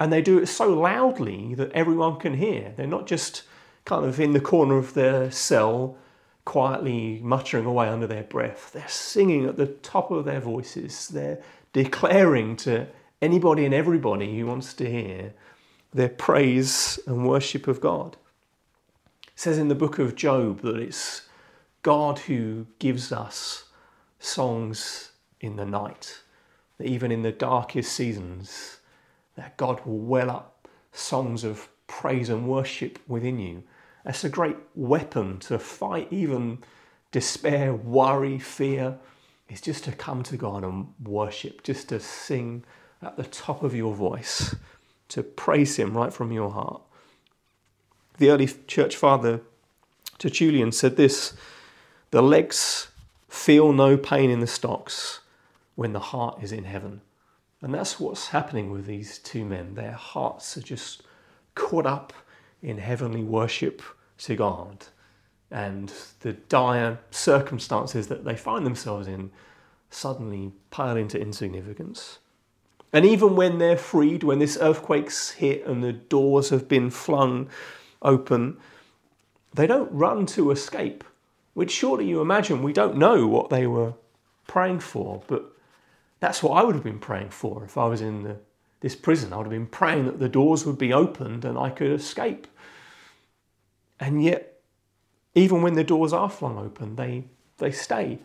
and 0.00 0.12
they 0.12 0.22
do 0.22 0.38
it 0.38 0.46
so 0.46 0.68
loudly 0.68 1.54
that 1.54 1.72
everyone 1.72 2.18
can 2.18 2.34
hear. 2.34 2.74
They're 2.76 2.86
not 2.86 3.06
just 3.06 3.42
kind 3.84 4.04
of 4.04 4.18
in 4.18 4.32
the 4.32 4.40
corner 4.40 4.76
of 4.76 4.94
their 4.94 5.30
cell, 5.30 5.96
quietly 6.44 7.20
muttering 7.22 7.64
away 7.64 7.88
under 7.88 8.06
their 8.06 8.24
breath. 8.24 8.72
They're 8.72 8.88
singing 8.88 9.46
at 9.46 9.56
the 9.56 9.66
top 9.66 10.10
of 10.10 10.24
their 10.24 10.40
voices. 10.40 11.08
They're 11.08 11.42
declaring 11.72 12.56
to 12.56 12.86
anybody 13.22 13.64
and 13.64 13.74
everybody 13.74 14.38
who 14.38 14.46
wants 14.46 14.74
to 14.74 14.90
hear 14.90 15.32
their 15.92 16.08
praise 16.08 16.98
and 17.06 17.26
worship 17.26 17.68
of 17.68 17.80
God. 17.80 18.16
It 19.26 19.32
says 19.36 19.58
in 19.58 19.68
the 19.68 19.74
book 19.74 19.98
of 19.98 20.16
Job 20.16 20.60
that 20.62 20.76
it's 20.76 21.28
God 21.82 22.20
who 22.20 22.66
gives 22.78 23.12
us 23.12 23.64
songs 24.18 25.12
in 25.40 25.56
the 25.56 25.64
night, 25.64 26.20
that 26.78 26.86
even 26.86 27.12
in 27.12 27.22
the 27.22 27.32
darkest 27.32 27.92
seasons, 27.92 28.78
that 29.36 29.56
God 29.56 29.84
will 29.84 29.98
well 29.98 30.30
up 30.30 30.68
songs 30.92 31.44
of 31.44 31.68
praise 31.86 32.28
and 32.28 32.48
worship 32.48 32.98
within 33.08 33.38
you. 33.38 33.62
That's 34.04 34.24
a 34.24 34.28
great 34.28 34.56
weapon 34.74 35.38
to 35.40 35.58
fight 35.58 36.08
even 36.10 36.58
despair, 37.10 37.74
worry, 37.74 38.38
fear. 38.38 38.98
It's 39.48 39.60
just 39.60 39.84
to 39.84 39.92
come 39.92 40.22
to 40.24 40.36
God 40.36 40.64
and 40.64 40.92
worship, 41.02 41.62
just 41.62 41.88
to 41.88 42.00
sing 42.00 42.64
at 43.02 43.16
the 43.16 43.24
top 43.24 43.62
of 43.62 43.74
your 43.74 43.94
voice 43.94 44.54
to 45.08 45.22
praise 45.22 45.76
Him 45.76 45.96
right 45.96 46.12
from 46.12 46.32
your 46.32 46.50
heart. 46.50 46.82
The 48.18 48.30
early 48.30 48.48
church 48.66 48.96
father 48.96 49.40
Tertullian 50.18 50.72
said 50.72 50.96
this 50.96 51.34
The 52.10 52.22
legs 52.22 52.88
feel 53.28 53.72
no 53.72 53.96
pain 53.96 54.30
in 54.30 54.40
the 54.40 54.46
stocks 54.46 55.20
when 55.74 55.92
the 55.92 56.00
heart 56.00 56.42
is 56.42 56.52
in 56.52 56.64
heaven. 56.64 57.00
And 57.64 57.72
that's 57.72 57.98
what's 57.98 58.28
happening 58.28 58.70
with 58.70 58.84
these 58.84 59.16
two 59.16 59.42
men. 59.42 59.74
Their 59.74 59.92
hearts 59.92 60.54
are 60.58 60.60
just 60.60 61.02
caught 61.54 61.86
up 61.86 62.12
in 62.62 62.76
heavenly 62.76 63.22
worship 63.22 63.80
to 64.18 64.36
God. 64.36 64.84
And 65.50 65.90
the 66.20 66.34
dire 66.34 66.98
circumstances 67.10 68.08
that 68.08 68.26
they 68.26 68.36
find 68.36 68.66
themselves 68.66 69.08
in 69.08 69.30
suddenly 69.88 70.52
pile 70.68 70.98
into 70.98 71.18
insignificance. 71.18 72.18
And 72.92 73.06
even 73.06 73.34
when 73.34 73.56
they're 73.56 73.78
freed, 73.78 74.24
when 74.24 74.40
this 74.40 74.58
earthquake's 74.60 75.30
hit 75.30 75.64
and 75.66 75.82
the 75.82 75.94
doors 75.94 76.50
have 76.50 76.68
been 76.68 76.90
flung 76.90 77.48
open, 78.02 78.58
they 79.54 79.66
don't 79.66 79.90
run 79.90 80.26
to 80.26 80.50
escape, 80.50 81.02
which 81.54 81.70
surely 81.70 82.06
you 82.06 82.20
imagine 82.20 82.62
we 82.62 82.74
don't 82.74 82.98
know 82.98 83.26
what 83.26 83.48
they 83.48 83.66
were 83.66 83.94
praying 84.46 84.80
for, 84.80 85.22
but 85.26 85.53
that's 86.24 86.42
what 86.42 86.52
I 86.52 86.64
would 86.64 86.74
have 86.74 86.82
been 86.82 86.98
praying 86.98 87.28
for 87.28 87.64
if 87.64 87.76
I 87.76 87.84
was 87.84 88.00
in 88.00 88.22
the, 88.22 88.38
this 88.80 88.96
prison. 88.96 89.34
I 89.34 89.36
would 89.36 89.44
have 89.44 89.50
been 89.50 89.66
praying 89.66 90.06
that 90.06 90.18
the 90.18 90.28
doors 90.28 90.64
would 90.64 90.78
be 90.78 90.90
opened 90.90 91.44
and 91.44 91.58
I 91.58 91.68
could 91.68 91.90
escape. 91.90 92.46
And 94.00 94.24
yet, 94.24 94.62
even 95.34 95.60
when 95.60 95.74
the 95.74 95.84
doors 95.84 96.14
are 96.14 96.30
flung 96.30 96.56
open, 96.56 96.96
they, 96.96 97.24
they 97.58 97.70
stay. 97.70 98.20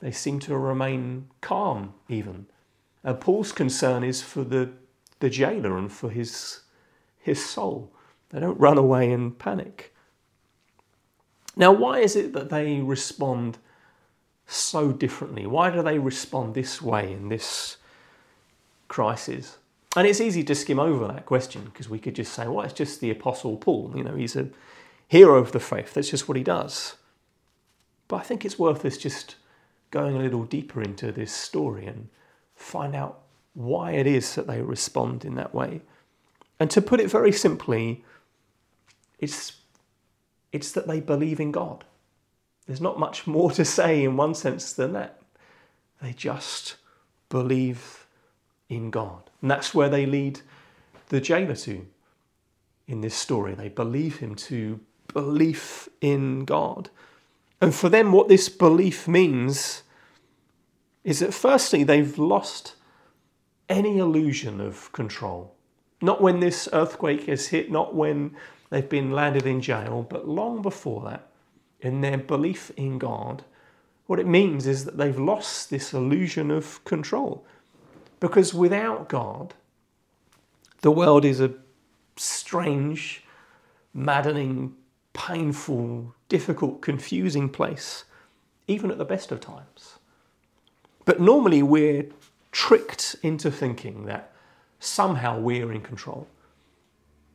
They 0.00 0.10
seem 0.10 0.40
to 0.40 0.58
remain 0.58 1.28
calm, 1.40 1.94
even. 2.08 2.46
Uh, 3.04 3.14
Paul's 3.14 3.52
concern 3.52 4.02
is 4.02 4.20
for 4.20 4.42
the, 4.42 4.70
the 5.20 5.30
jailer 5.30 5.78
and 5.78 5.92
for 5.92 6.10
his, 6.10 6.62
his 7.20 7.44
soul. 7.44 7.92
They 8.30 8.40
don't 8.40 8.58
run 8.58 8.78
away 8.78 9.12
in 9.12 9.30
panic. 9.30 9.94
Now, 11.54 11.70
why 11.70 12.00
is 12.00 12.16
it 12.16 12.32
that 12.32 12.50
they 12.50 12.80
respond 12.80 13.58
so 14.48 14.90
differently? 14.90 15.46
Why 15.46 15.70
do 15.70 15.82
they 15.82 15.98
respond 15.98 16.54
this 16.54 16.82
way 16.82 17.12
in 17.12 17.28
this 17.28 17.76
crisis? 18.88 19.58
And 19.94 20.06
it's 20.06 20.20
easy 20.20 20.42
to 20.44 20.54
skim 20.54 20.80
over 20.80 21.06
that 21.06 21.26
question 21.26 21.64
because 21.64 21.88
we 21.88 21.98
could 21.98 22.14
just 22.14 22.32
say, 22.32 22.48
well, 22.48 22.64
it's 22.64 22.74
just 22.74 23.00
the 23.00 23.10
Apostle 23.10 23.56
Paul. 23.56 23.92
You 23.94 24.04
know, 24.04 24.16
he's 24.16 24.36
a 24.36 24.48
hero 25.06 25.36
of 25.36 25.52
the 25.52 25.60
faith. 25.60 25.94
That's 25.94 26.10
just 26.10 26.28
what 26.28 26.36
he 26.36 26.42
does. 26.42 26.96
But 28.08 28.16
I 28.16 28.22
think 28.22 28.44
it's 28.44 28.58
worth 28.58 28.84
us 28.84 28.96
just 28.96 29.36
going 29.90 30.16
a 30.16 30.20
little 30.20 30.44
deeper 30.44 30.82
into 30.82 31.12
this 31.12 31.32
story 31.32 31.86
and 31.86 32.08
find 32.54 32.94
out 32.94 33.20
why 33.54 33.92
it 33.92 34.06
is 34.06 34.34
that 34.34 34.46
they 34.46 34.62
respond 34.62 35.24
in 35.24 35.34
that 35.34 35.54
way. 35.54 35.82
And 36.60 36.70
to 36.70 36.82
put 36.82 37.00
it 37.00 37.10
very 37.10 37.32
simply, 37.32 38.04
it's, 39.18 39.56
it's 40.52 40.72
that 40.72 40.86
they 40.86 41.00
believe 41.00 41.38
in 41.38 41.52
God. 41.52 41.84
There's 42.68 42.80
not 42.82 42.98
much 42.98 43.26
more 43.26 43.50
to 43.52 43.64
say 43.64 44.04
in 44.04 44.18
one 44.18 44.34
sense 44.34 44.74
than 44.74 44.92
that. 44.92 45.20
They 46.02 46.12
just 46.12 46.76
believe 47.30 48.06
in 48.68 48.90
God. 48.90 49.30
And 49.40 49.50
that's 49.50 49.74
where 49.74 49.88
they 49.88 50.04
lead 50.04 50.42
the 51.08 51.20
jailer 51.20 51.56
to 51.56 51.86
in 52.86 53.00
this 53.00 53.14
story. 53.14 53.54
They 53.54 53.70
believe 53.70 54.18
him 54.18 54.34
to 54.34 54.80
belief 55.14 55.88
in 56.02 56.44
God. 56.44 56.90
And 57.60 57.74
for 57.74 57.88
them, 57.88 58.12
what 58.12 58.28
this 58.28 58.50
belief 58.50 59.08
means 59.08 59.82
is 61.04 61.20
that 61.20 61.32
firstly, 61.32 61.84
they've 61.84 62.18
lost 62.18 62.74
any 63.70 63.96
illusion 63.96 64.60
of 64.60 64.92
control. 64.92 65.54
Not 66.02 66.20
when 66.20 66.40
this 66.40 66.68
earthquake 66.74 67.24
has 67.28 67.46
hit, 67.46 67.70
not 67.70 67.94
when 67.94 68.36
they've 68.68 68.88
been 68.88 69.12
landed 69.12 69.46
in 69.46 69.62
jail, 69.62 70.06
but 70.08 70.28
long 70.28 70.60
before 70.60 71.02
that, 71.08 71.27
in 71.80 72.00
their 72.00 72.18
belief 72.18 72.70
in 72.76 72.98
God, 72.98 73.44
what 74.06 74.18
it 74.18 74.26
means 74.26 74.66
is 74.66 74.84
that 74.84 74.96
they've 74.96 75.18
lost 75.18 75.70
this 75.70 75.92
illusion 75.92 76.50
of 76.50 76.82
control. 76.84 77.44
Because 78.20 78.54
without 78.54 79.08
God, 79.08 79.54
the 80.80 80.90
world 80.90 81.24
is 81.24 81.40
a 81.40 81.54
strange, 82.16 83.22
maddening, 83.94 84.74
painful, 85.12 86.14
difficult, 86.28 86.80
confusing 86.80 87.48
place, 87.48 88.04
even 88.66 88.90
at 88.90 88.98
the 88.98 89.04
best 89.04 89.30
of 89.30 89.40
times. 89.40 89.98
But 91.04 91.20
normally 91.20 91.62
we're 91.62 92.06
tricked 92.52 93.16
into 93.22 93.50
thinking 93.50 94.06
that 94.06 94.32
somehow 94.80 95.38
we're 95.38 95.72
in 95.72 95.80
control, 95.80 96.28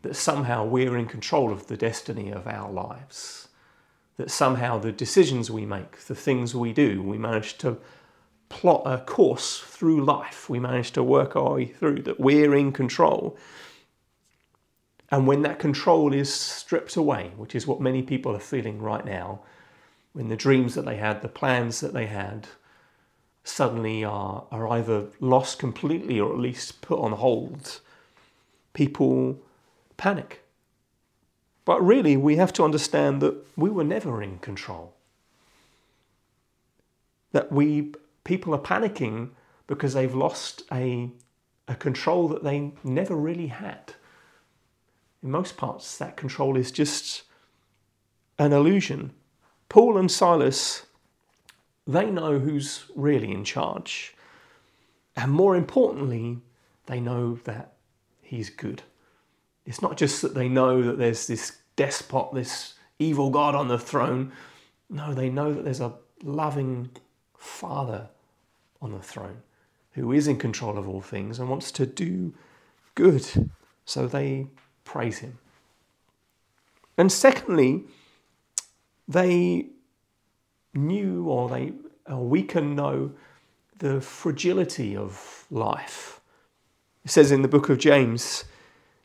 that 0.02 0.16
somehow 0.16 0.66
we're 0.66 0.98
in 0.98 1.06
control 1.06 1.52
of 1.52 1.68
the 1.68 1.78
destiny 1.78 2.32
of 2.32 2.48
our 2.48 2.72
lives, 2.72 3.48
that 4.18 4.32
somehow 4.32 4.78
the 4.78 4.92
decisions 4.92 5.50
we 5.50 5.66
make, 5.66 5.98
the 6.06 6.16
things 6.16 6.56
we 6.56 6.74
do, 6.74 7.02
we 7.02 7.18
manage 7.18 7.58
to 7.60 7.78
plot 8.50 8.84
a 8.86 9.00
course 9.00 9.60
through 9.60 10.04
life, 10.04 10.50
we 10.50 10.60
manage 10.60 10.92
to 10.92 11.02
work 11.02 11.36
our 11.36 11.56
way 11.56 11.66
through, 11.66 12.02
that 12.04 12.20
we're 12.20 12.56
in 12.56 12.72
control. 12.72 13.36
And 15.10 15.26
when 15.26 15.42
that 15.42 15.60
control 15.60 16.14
is 16.14 16.32
stripped 16.32 16.96
away, 16.96 17.32
which 17.38 17.56
is 17.56 17.66
what 17.66 17.82
many 17.82 18.04
people 18.04 18.36
are 18.36 18.40
feeling 18.40 18.82
right 18.82 19.06
now, 19.06 19.42
when 20.14 20.30
the 20.30 20.36
dreams 20.36 20.76
that 20.76 20.86
they 20.86 20.98
had, 20.98 21.22
the 21.22 21.28
plans 21.28 21.80
that 21.80 21.94
they 21.94 22.06
had, 22.06 22.48
suddenly 23.44 24.04
are, 24.04 24.46
are 24.52 24.70
either 24.70 25.08
lost 25.20 25.60
completely 25.60 26.20
or 26.20 26.32
at 26.32 26.40
least 26.40 26.82
put 26.82 27.00
on 27.00 27.14
hold, 27.14 27.80
people 28.74 29.40
panic. 29.98 30.43
But 31.66 31.86
really, 31.86 32.18
we 32.18 32.36
have 32.36 32.54
to 32.54 32.64
understand 32.64 33.22
that 33.22 33.36
we 33.56 33.70
were 33.70 33.84
never 33.84 34.22
in 34.22 34.40
control. 34.40 34.96
That 37.32 37.52
we 37.52 37.94
people 38.24 38.54
are 38.54 38.60
panicking 38.60 39.30
because 39.68 39.94
they've 39.94 40.14
lost 40.14 40.64
a 40.72 41.10
a 41.68 41.76
control 41.76 42.28
that 42.28 42.44
they 42.44 42.74
never 42.84 43.16
really 43.16 43.48
had. 43.48 43.94
In 45.22 45.32
most 45.32 45.56
parts, 45.56 45.98
that 45.98 46.18
control 46.18 46.58
is 46.58 46.72
just 46.72 47.24
an 48.38 48.52
illusion. 48.52 49.14
Paul 49.70 49.98
and 49.98 50.12
Silas, 50.12 50.86
they 51.88 52.12
know 52.12 52.40
who's 52.40 52.86
really 52.96 53.32
in 53.32 53.46
charge. 53.46 54.14
And 55.16 55.32
more 55.32 55.56
importantly, 55.56 56.40
they 56.88 57.00
know 57.00 57.36
that 57.46 57.74
he's 58.22 58.50
good. 58.50 58.84
It's 59.66 59.82
not 59.82 59.98
just 59.98 60.22
that 60.22 60.34
they 60.34 60.50
know 60.50 60.82
that 60.82 60.98
there's 60.98 61.28
this 61.28 61.58
despot, 61.76 62.34
this 62.34 62.74
evil 63.00 63.30
God 63.30 63.56
on 63.56 63.68
the 63.68 63.80
throne. 63.80 64.32
No, 64.90 65.14
they 65.14 65.30
know 65.30 65.54
that 65.54 65.64
there's 65.64 65.82
a 65.82 65.94
loving 66.22 66.90
Father 67.38 68.10
on 68.82 68.92
the 68.92 69.00
throne 69.00 69.42
who 69.94 70.12
is 70.12 70.28
in 70.28 70.38
control 70.38 70.78
of 70.78 70.90
all 70.90 71.02
things 71.02 71.40
and 71.40 71.50
wants 71.50 71.72
to 71.72 71.86
do 71.86 72.34
good. 72.96 73.50
So 73.86 74.08
they 74.08 74.48
praise 74.84 75.20
him. 75.20 75.38
And 76.98 77.12
secondly, 77.12 77.84
they 79.08 79.68
knew 80.74 81.26
or 81.26 81.50
they 81.50 81.74
or 82.08 82.26
we 82.26 82.44
can 82.44 82.76
know 82.76 83.12
the 83.78 84.02
fragility 84.02 84.96
of 84.96 85.46
life. 85.50 86.20
It 87.06 87.12
says 87.12 87.32
in 87.32 87.42
the 87.42 87.48
book 87.48 87.70
of 87.70 87.78
James, 87.78 88.46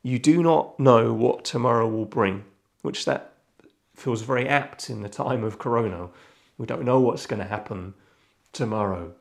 you 0.08 0.18
do 0.18 0.42
not 0.42 0.78
know 0.80 1.12
what 1.12 1.44
tomorrow 1.44 1.86
will 1.86 2.06
bring, 2.06 2.44
which 2.82 3.04
that 3.04 3.34
feels 3.94 4.22
very 4.22 4.48
apt 4.48 4.88
in 4.88 5.02
the 5.02 5.08
time 5.08 5.44
of 5.44 5.58
corona. 5.58 6.08
We 6.56 6.66
don't 6.66 6.84
know 6.84 7.00
what's 7.00 7.26
going 7.26 7.42
to 7.42 7.48
happen 7.48 7.94
tomorrow, 8.52 9.12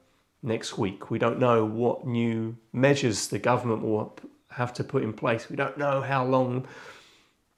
next 0.42 0.78
week. 0.78 1.10
We 1.10 1.20
don't 1.20 1.40
know 1.40 1.66
what 1.66 2.08
new 2.08 2.58
measures 2.72 3.28
the 3.28 3.40
government 3.40 3.84
will 3.84 4.16
have 4.52 4.74
to 4.76 4.84
put 4.84 5.04
in 5.04 5.14
place. 5.14 5.50
We 5.50 5.56
don't 5.56 5.78
know 5.78 6.02
how 6.02 6.26
long 6.26 6.68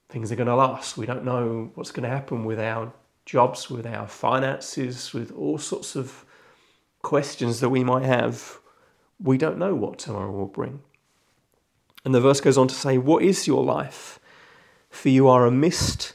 things 0.10 0.32
are 0.32 0.36
going 0.36 0.48
to 0.48 0.56
last. 0.56 0.98
We 0.98 1.06
don't 1.06 1.24
know 1.24 1.72
what's 1.76 1.92
going 1.92 2.10
to 2.10 2.16
happen 2.16 2.46
with 2.46 2.60
our 2.60 2.92
jobs, 3.26 3.70
with 3.70 3.86
our 3.86 4.08
finances, 4.08 5.14
with 5.14 5.32
all 5.32 5.58
sorts 5.58 5.96
of 5.96 6.26
questions 7.02 7.60
that 7.60 7.70
we 7.70 7.84
might 7.84 8.06
have. 8.06 8.58
We 9.22 9.38
don't 9.38 9.60
know 9.60 9.76
what 9.76 10.00
tomorrow 10.00 10.32
will 10.32 10.48
bring. 10.48 10.82
And 12.06 12.16
the 12.16 12.22
verse 12.22 12.42
goes 12.42 12.58
on 12.58 12.68
to 12.68 12.76
say, 12.76 12.98
What 12.98 13.24
is 13.24 13.48
your 13.48 13.64
life? 13.64 14.20
For 14.90 15.10
you 15.10 15.28
are 15.28 15.46
a 15.46 15.52
mist 15.52 16.14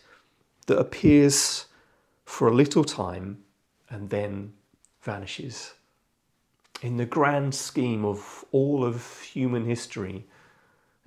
that 0.67 0.79
appears 0.79 1.67
for 2.25 2.49
a 2.49 2.55
little 2.55 2.85
time 2.85 3.45
and 3.89 4.11
then 4.11 4.53
vanishes. 5.01 5.75
In 6.83 6.97
the 6.97 7.07
grand 7.07 7.55
scheme 7.55 8.05
of 8.05 8.45
all 8.51 8.85
of 8.85 9.21
human 9.21 9.65
history, 9.65 10.27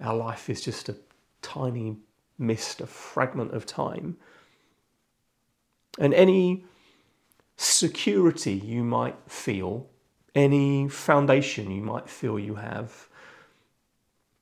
our 0.02 0.16
life 0.16 0.50
is 0.50 0.62
just 0.62 0.90
a 0.90 0.96
tiny 1.42 1.98
mist, 2.38 2.82
a 2.82 2.88
fragment 2.88 3.54
of 3.54 3.66
time. 3.66 4.18
And 6.00 6.14
any 6.14 6.66
security 7.58 8.54
you 8.54 8.84
might 8.84 9.18
feel, 9.28 9.90
any 10.36 10.88
foundation 10.88 11.72
you 11.72 11.82
might 11.82 12.08
feel 12.08 12.38
you 12.38 12.56
have, 12.56 13.07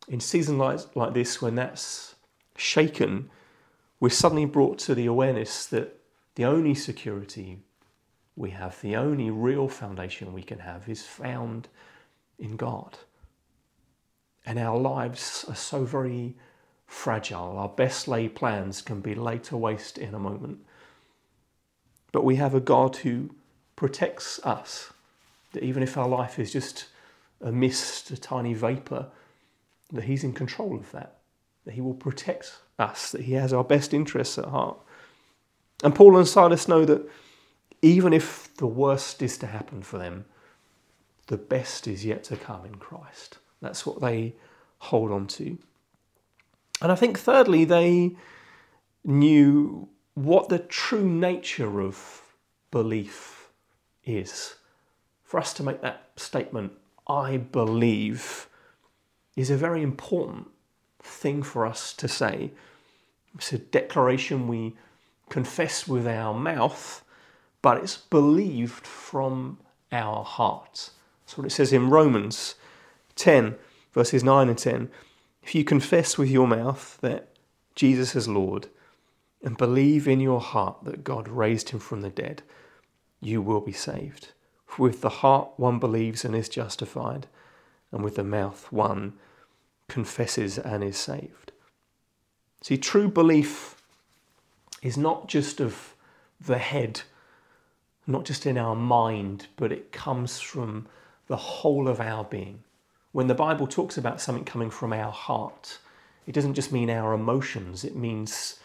in 0.08 0.20
seasons 0.20 0.60
like, 0.60 0.96
like 0.96 1.14
this, 1.14 1.42
when 1.42 1.56
that's 1.56 2.16
shaken, 2.56 3.30
we're 4.00 4.10
suddenly 4.10 4.46
brought 4.46 4.78
to 4.80 4.96
the 4.96 5.06
awareness 5.06 5.66
that 5.68 6.00
the 6.36 6.46
only 6.46 6.76
security 6.76 7.60
we 8.36 8.52
have, 8.52 8.80
the 8.82 8.96
only 8.96 9.30
real 9.30 9.68
foundation 9.68 10.34
we 10.34 10.44
can 10.44 10.60
have, 10.60 10.88
is 10.90 11.04
found 11.04 11.68
in 12.38 12.58
God. 12.58 12.98
And 14.46 14.60
our 14.60 14.78
lives 14.78 15.46
are 15.48 15.56
so 15.56 15.86
very 15.86 16.36
fragile. 16.86 17.58
Our 17.58 17.70
best 17.70 18.08
laid 18.08 18.36
plans 18.36 18.82
can 18.82 19.02
be 19.02 19.16
laid 19.16 19.44
to 19.46 19.58
waste 19.58 19.98
in 19.98 20.14
a 20.14 20.20
moment. 20.20 20.60
But 22.12 22.24
we 22.24 22.36
have 22.36 22.54
a 22.54 22.60
God 22.60 22.98
who 22.98 23.32
protects 23.76 24.40
us, 24.44 24.94
that 25.54 25.64
even 25.64 25.82
if 25.82 25.98
our 25.98 26.08
life 26.08 26.38
is 26.38 26.54
just 26.54 26.88
a 27.42 27.52
mist, 27.52 28.12
a 28.12 28.18
tiny 28.18 28.54
vapour, 28.54 29.08
that 29.92 30.06
He's 30.06 30.24
in 30.24 30.34
control 30.34 30.76
of 30.76 30.92
that, 30.92 31.18
that 31.66 31.74
He 31.74 31.82
will 31.82 31.94
protect 31.94 32.60
us, 32.80 33.12
that 33.12 33.22
He 33.22 33.34
has 33.34 33.54
our 33.54 33.64
best 33.64 33.94
interests 33.94 34.38
at 34.38 34.46
heart. 34.46 34.78
And 35.84 35.94
Paul 35.94 36.18
and 36.18 36.28
Silas 36.28 36.68
know 36.68 36.86
that 36.86 37.08
even 37.82 38.14
if 38.14 38.56
the 38.58 38.68
worst 38.68 39.22
is 39.22 39.38
to 39.40 39.48
happen 39.48 39.84
for 39.84 39.98
them, 39.98 40.26
the 41.28 41.38
best 41.38 41.88
is 41.88 42.06
yet 42.06 42.24
to 42.26 42.38
come 42.38 42.66
in 42.66 42.76
Christ. 42.76 43.38
That's 43.62 43.86
what 43.86 44.02
they 44.02 44.36
hold 44.80 45.12
on 45.12 45.28
to. 45.28 45.58
And 46.82 46.92
I 46.92 46.96
think, 46.96 47.18
thirdly, 47.18 47.66
they 47.66 48.16
knew 49.04 49.90
what 50.14 50.50
the 50.50 50.60
true 50.60 51.08
nature 51.08 51.82
of 51.82 52.22
belief 52.72 53.50
is. 54.04 54.56
For 55.24 55.40
us 55.40 55.54
to 55.54 55.64
make 55.64 55.82
that 55.82 56.10
statement, 56.16 56.74
I 57.08 57.38
believe, 57.38 58.48
is 59.36 59.50
a 59.50 59.58
very 59.58 59.82
important 59.82 60.48
thing 61.02 61.44
for 61.44 61.66
us 61.66 61.94
to 61.94 62.08
say. 62.08 62.52
It's 63.36 63.54
a 63.54 63.58
declaration 63.58 64.48
we 64.48 64.76
confess 65.30 65.88
with 65.88 66.08
our 66.08 66.34
mouth, 66.34 67.04
but 67.62 67.78
it's 67.78 67.98
believed 67.98 68.88
from 68.88 69.60
our 69.92 70.24
heart. 70.24 70.90
That's 71.26 71.38
what 71.38 71.48
it 71.48 71.52
says 71.52 71.74
in 71.74 71.90
Romans 71.90 72.56
10, 73.16 73.56
verses 73.94 74.24
9 74.24 74.50
and 74.50 74.58
10. 74.58 74.90
If 75.44 75.56
you 75.56 75.64
confess 75.64 76.18
with 76.18 76.30
your 76.30 76.48
mouth 76.48 76.98
that 77.02 77.30
Jesus 77.76 78.16
is 78.16 78.28
Lord 78.28 78.68
and 79.44 79.58
believe 79.58 80.08
in 80.08 80.20
your 80.20 80.42
heart 80.42 80.78
that 80.84 81.04
God 81.04 81.28
raised 81.28 81.70
him 81.70 81.80
from 81.80 82.02
the 82.02 82.10
dead, 82.10 82.42
you 83.20 83.42
will 83.42 83.62
be 83.62 83.74
saved. 83.74 84.30
With 84.78 85.02
the 85.02 85.10
heart 85.10 85.50
one 85.58 85.80
believes 85.80 86.26
and 86.26 86.36
is 86.36 86.50
justified, 86.50 87.28
and 87.96 88.04
with 88.04 88.16
the 88.16 88.24
mouth 88.24 88.72
one 88.72 89.14
confesses 89.88 90.60
and 90.60 90.84
is 90.84 90.98
saved. 90.98 91.52
See, 92.62 92.78
true 92.78 93.08
belief 93.08 93.82
is 94.84 94.98
not 94.98 95.28
just 95.28 95.60
of 95.60 95.96
the 96.40 96.60
head 96.60 97.02
not 98.08 98.26
just 98.26 98.46
in 98.46 98.58
our 98.58 98.76
mind, 98.76 99.48
but 99.56 99.72
it 99.72 99.92
comes 99.92 100.40
from 100.40 100.88
the 101.28 101.36
whole 101.36 101.88
of 101.88 102.00
our 102.00 102.24
being. 102.24 102.64
When 103.12 103.28
the 103.28 103.34
Bible 103.36 103.68
talks 103.68 103.98
about 103.98 104.22
something 104.22 104.44
coming 104.44 104.70
from 104.70 104.94
our 104.94 105.12
heart, 105.12 105.80
it 106.28 106.34
doesn't 106.34 106.54
just 106.54 106.72
mean 106.72 106.90
our 106.90 107.14
emotions, 107.14 107.84
it 107.84 107.96
means 107.96 108.60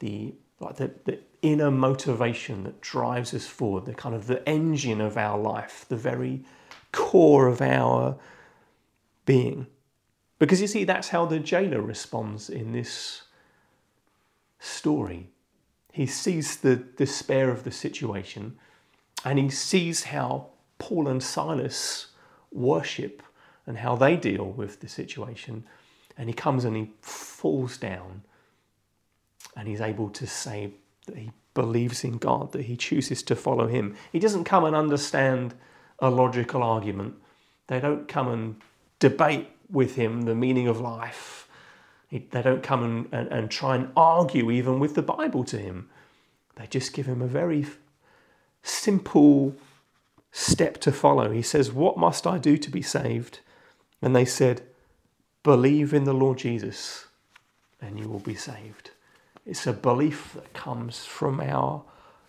the 0.00 0.34
like 0.60 0.76
the, 0.76 0.92
the 1.04 1.18
inner 1.42 1.70
motivation 1.70 2.62
that 2.62 2.80
drives 2.80 3.34
us 3.34 3.46
forward, 3.46 3.86
the 3.86 3.94
kind 3.94 4.14
of 4.14 4.28
the 4.28 4.48
engine 4.48 5.00
of 5.00 5.16
our 5.16 5.38
life, 5.38 5.84
the 5.88 5.96
very 5.96 6.44
core 6.92 7.48
of 7.48 7.60
our 7.60 8.16
being. 9.24 9.66
Because 10.38 10.60
you 10.60 10.66
see, 10.66 10.84
that's 10.84 11.08
how 11.08 11.26
the 11.26 11.38
jailer 11.38 11.80
responds 11.80 12.50
in 12.50 12.72
this 12.72 13.22
story. 14.58 15.30
He 15.92 16.06
sees 16.06 16.56
the 16.56 16.76
despair 16.76 17.50
of 17.50 17.64
the 17.64 17.70
situation 17.70 18.58
and 19.24 19.38
he 19.38 19.48
sees 19.48 20.04
how 20.04 20.48
Paul 20.78 21.08
and 21.08 21.22
Silas 21.22 22.08
worship 22.52 23.22
and 23.66 23.78
how 23.78 23.96
they 23.96 24.16
deal 24.16 24.44
with 24.44 24.80
the 24.80 24.88
situation. 24.88 25.64
And 26.18 26.28
he 26.28 26.34
comes 26.34 26.64
and 26.64 26.76
he 26.76 26.90
falls 27.00 27.76
down 27.78 28.22
and 29.56 29.68
he's 29.68 29.80
able 29.80 30.10
to 30.10 30.26
say 30.26 30.72
that 31.06 31.16
he 31.16 31.30
believes 31.54 32.02
in 32.04 32.18
God, 32.18 32.52
that 32.52 32.62
he 32.62 32.76
chooses 32.76 33.22
to 33.24 33.36
follow 33.36 33.68
him. 33.68 33.94
He 34.12 34.18
doesn't 34.18 34.44
come 34.44 34.64
and 34.64 34.74
understand 34.74 35.54
a 36.00 36.10
logical 36.10 36.62
argument, 36.62 37.14
they 37.68 37.78
don't 37.80 38.08
come 38.08 38.28
and 38.28 38.56
debate 39.08 39.50
with 39.70 39.96
him 39.96 40.22
the 40.22 40.34
meaning 40.34 40.66
of 40.66 40.80
life. 40.80 41.46
They 42.10 42.40
don't 42.40 42.62
come 42.62 42.82
and, 42.82 43.08
and, 43.12 43.28
and 43.28 43.50
try 43.50 43.74
and 43.76 43.90
argue 43.94 44.50
even 44.50 44.78
with 44.78 44.94
the 44.94 45.02
Bible 45.02 45.44
to 45.44 45.58
him. 45.58 45.90
They 46.56 46.66
just 46.66 46.94
give 46.94 47.04
him 47.04 47.20
a 47.20 47.26
very 47.26 47.66
simple 48.62 49.54
step 50.32 50.78
to 50.78 50.90
follow. 50.92 51.30
He 51.30 51.42
says, 51.42 51.70
What 51.70 51.98
must 51.98 52.26
I 52.26 52.38
do 52.38 52.56
to 52.56 52.70
be 52.70 52.80
saved? 52.80 53.40
And 54.00 54.16
they 54.16 54.24
said, 54.24 54.62
Believe 55.42 55.92
in 55.92 56.04
the 56.04 56.14
Lord 56.14 56.38
Jesus 56.38 57.08
and 57.82 57.98
you 57.98 58.08
will 58.08 58.20
be 58.20 58.34
saved. 58.34 58.90
It's 59.44 59.66
a 59.66 59.74
belief 59.74 60.32
that 60.34 60.54
comes 60.54 61.04
from 61.04 61.40
our 61.40 61.82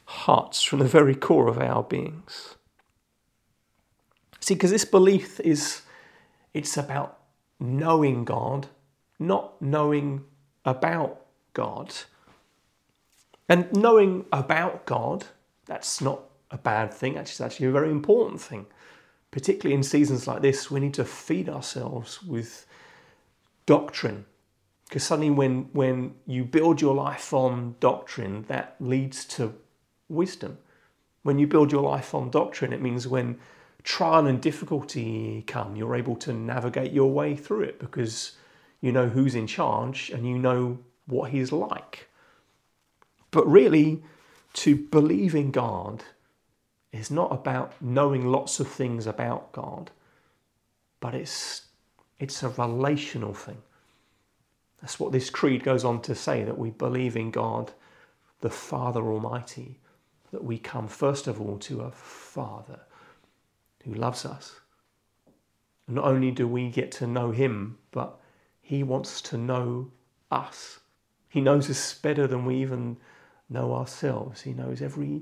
hearts, 0.03 0.61
from 0.61 0.79
the 0.79 0.85
very 0.85 1.15
core 1.15 1.47
of 1.47 1.57
our 1.57 1.83
beings. 1.83 2.55
See, 4.41 4.55
because 4.55 4.71
this 4.71 4.83
belief 4.83 5.39
is 5.39 5.81
it's 6.55 6.77
about 6.77 7.19
knowing 7.59 8.25
God, 8.25 8.67
not 9.19 9.61
knowing 9.61 10.25
about 10.65 11.21
God. 11.53 11.93
And 13.47 13.71
knowing 13.73 14.25
about 14.31 14.87
God 14.87 15.25
that's 15.67 16.01
not 16.01 16.21
a 16.51 16.57
bad 16.57 16.93
thing, 16.93 17.17
actually, 17.17 17.31
it's 17.31 17.41
actually 17.41 17.67
a 17.67 17.71
very 17.71 17.91
important 17.91 18.41
thing. 18.41 18.65
particularly 19.35 19.75
in 19.75 19.83
seasons 19.83 20.27
like 20.27 20.41
this, 20.41 20.71
we 20.71 20.79
need 20.79 20.93
to 20.93 21.03
feed 21.03 21.49
ourselves 21.49 22.23
with 22.23 22.65
doctrine. 23.65 24.23
Because 24.87 25.03
suddenly, 25.03 25.29
when, 25.29 25.63
when 25.73 26.15
you 26.25 26.45
build 26.45 26.79
your 26.79 26.95
life 26.95 27.33
on 27.33 27.75
doctrine, 27.81 28.45
that 28.47 28.77
leads 28.79 29.25
to 29.25 29.53
wisdom. 30.07 30.57
When 31.23 31.37
you 31.37 31.47
build 31.47 31.69
your 31.73 31.81
life 31.81 32.15
on 32.15 32.29
doctrine, 32.29 32.71
it 32.71 32.81
means 32.81 33.09
when 33.09 33.37
trial 33.85 34.25
and 34.25 34.41
difficulty 34.41 35.43
come, 35.45 35.75
you're 35.75 35.95
able 35.95 36.15
to 36.15 36.33
navigate 36.33 36.91
your 36.91 37.11
way 37.11 37.35
through 37.35 37.61
it 37.61 37.79
because 37.79 38.33
you 38.81 38.91
know 38.91 39.07
who's 39.07 39.35
in 39.35 39.45
charge 39.47 40.09
and 40.09 40.27
you 40.27 40.37
know 40.37 40.79
what 41.05 41.29
he's 41.29 41.51
like. 41.51 42.09
But 43.29 43.47
really, 43.47 44.03
to 44.53 44.75
believe 44.75 45.35
in 45.35 45.51
God 45.51 46.03
is 46.91 47.11
not 47.11 47.31
about 47.31 47.73
knowing 47.79 48.25
lots 48.25 48.59
of 48.59 48.67
things 48.67 49.05
about 49.05 49.51
God, 49.51 49.91
but 50.99 51.13
it's, 51.13 51.67
it's 52.19 52.41
a 52.41 52.49
relational 52.49 53.35
thing. 53.35 53.61
That's 54.81 54.99
what 54.99 55.11
this 55.11 55.29
creed 55.29 55.63
goes 55.63 55.85
on 55.85 56.01
to 56.03 56.15
say 56.15 56.43
that 56.43 56.57
we 56.57 56.71
believe 56.71 57.15
in 57.15 57.29
God, 57.29 57.71
the 58.41 58.49
Father 58.49 59.01
Almighty, 59.03 59.79
that 60.31 60.43
we 60.43 60.57
come 60.57 60.87
first 60.87 61.27
of 61.27 61.39
all 61.39 61.59
to 61.59 61.81
a 61.81 61.91
Father 61.91 62.79
who 63.85 63.93
loves 63.93 64.25
us. 64.25 64.59
Not 65.87 66.05
only 66.05 66.31
do 66.31 66.47
we 66.47 66.69
get 66.69 66.91
to 66.93 67.07
know 67.07 67.31
Him, 67.31 67.77
but 67.91 68.19
He 68.61 68.83
wants 68.83 69.21
to 69.23 69.37
know 69.37 69.91
us. 70.31 70.79
He 71.29 71.41
knows 71.41 71.69
us 71.69 71.93
better 71.93 72.27
than 72.27 72.45
we 72.45 72.55
even 72.57 72.97
know 73.49 73.73
ourselves. 73.73 74.41
He 74.41 74.53
knows 74.53 74.81
every 74.81 75.21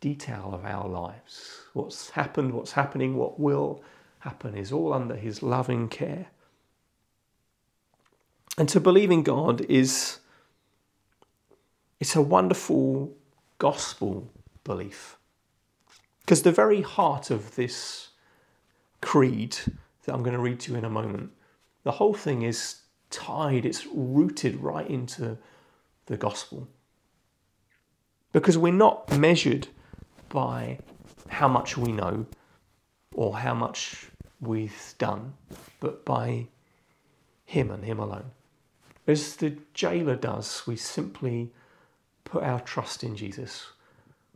detail 0.00 0.50
of 0.52 0.64
our 0.64 0.86
lives. 0.86 1.62
What's 1.72 2.10
happened, 2.10 2.52
what's 2.52 2.72
happening, 2.72 3.16
what 3.16 3.40
will 3.40 3.82
happen 4.18 4.54
is 4.54 4.70
all 4.70 4.92
under 4.92 5.16
His 5.16 5.42
loving 5.42 5.88
care. 5.88 6.26
And 8.58 8.68
to 8.68 8.80
believe 8.80 9.10
in 9.10 9.22
God 9.22 9.62
is 9.62 10.20
it's 11.98 12.14
a 12.14 12.22
wonderful 12.22 13.16
gospel 13.58 14.30
belief. 14.62 15.16
Because 16.24 16.42
the 16.42 16.52
very 16.52 16.80
heart 16.80 17.30
of 17.30 17.54
this 17.54 18.08
creed 19.02 19.56
that 20.04 20.14
I'm 20.14 20.22
going 20.22 20.34
to 20.34 20.40
read 20.40 20.60
to 20.60 20.72
you 20.72 20.78
in 20.78 20.84
a 20.84 20.90
moment, 20.90 21.30
the 21.82 21.92
whole 21.92 22.14
thing 22.14 22.42
is 22.42 22.80
tied, 23.10 23.66
it's 23.66 23.86
rooted 23.86 24.56
right 24.56 24.88
into 24.88 25.36
the 26.06 26.16
gospel. 26.16 26.66
Because 28.32 28.56
we're 28.56 28.72
not 28.72 29.16
measured 29.18 29.68
by 30.30 30.78
how 31.28 31.46
much 31.46 31.76
we 31.76 31.92
know 31.92 32.26
or 33.14 33.36
how 33.36 33.54
much 33.54 34.06
we've 34.40 34.94
done, 34.98 35.34
but 35.78 36.04
by 36.04 36.46
Him 37.44 37.70
and 37.70 37.84
Him 37.84 37.98
alone. 37.98 38.30
As 39.06 39.36
the 39.36 39.58
jailer 39.74 40.16
does, 40.16 40.66
we 40.66 40.76
simply 40.76 41.52
put 42.24 42.42
our 42.42 42.60
trust 42.60 43.04
in 43.04 43.14
Jesus. 43.14 43.66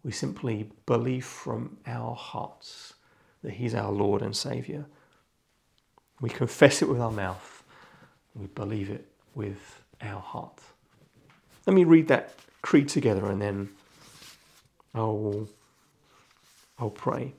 We 0.02 0.12
simply 0.12 0.70
believe 0.86 1.24
from 1.24 1.78
our 1.86 2.14
hearts 2.14 2.94
that 3.42 3.52
He's 3.52 3.74
our 3.74 3.90
Lord 3.92 4.22
and 4.22 4.36
Saviour. 4.36 4.86
We 6.20 6.30
confess 6.30 6.82
it 6.82 6.88
with 6.88 7.00
our 7.00 7.10
mouth. 7.10 7.62
We 8.34 8.46
believe 8.46 8.90
it 8.90 9.06
with 9.34 9.82
our 10.00 10.20
heart. 10.20 10.60
Let 11.66 11.74
me 11.74 11.84
read 11.84 12.08
that 12.08 12.34
creed 12.62 12.88
together 12.88 13.26
and 13.26 13.40
then 13.40 13.70
I'll, 14.94 15.48
I'll 16.78 16.90
pray. 16.90 17.34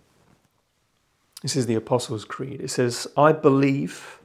This 1.41 1.55
is 1.55 1.65
the 1.65 1.75
Apostles' 1.75 2.25
Creed. 2.25 2.61
It 2.61 2.69
says, 2.69 3.07
I 3.15 3.31
believe 3.31 4.19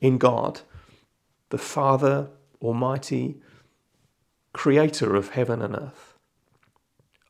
in 0.00 0.18
God 0.18 0.60
the 1.50 1.58
Father 1.58 2.28
Almighty, 2.60 3.36
creator 4.52 5.14
of 5.14 5.30
heaven 5.30 5.60
and 5.62 5.76
earth. 5.76 6.11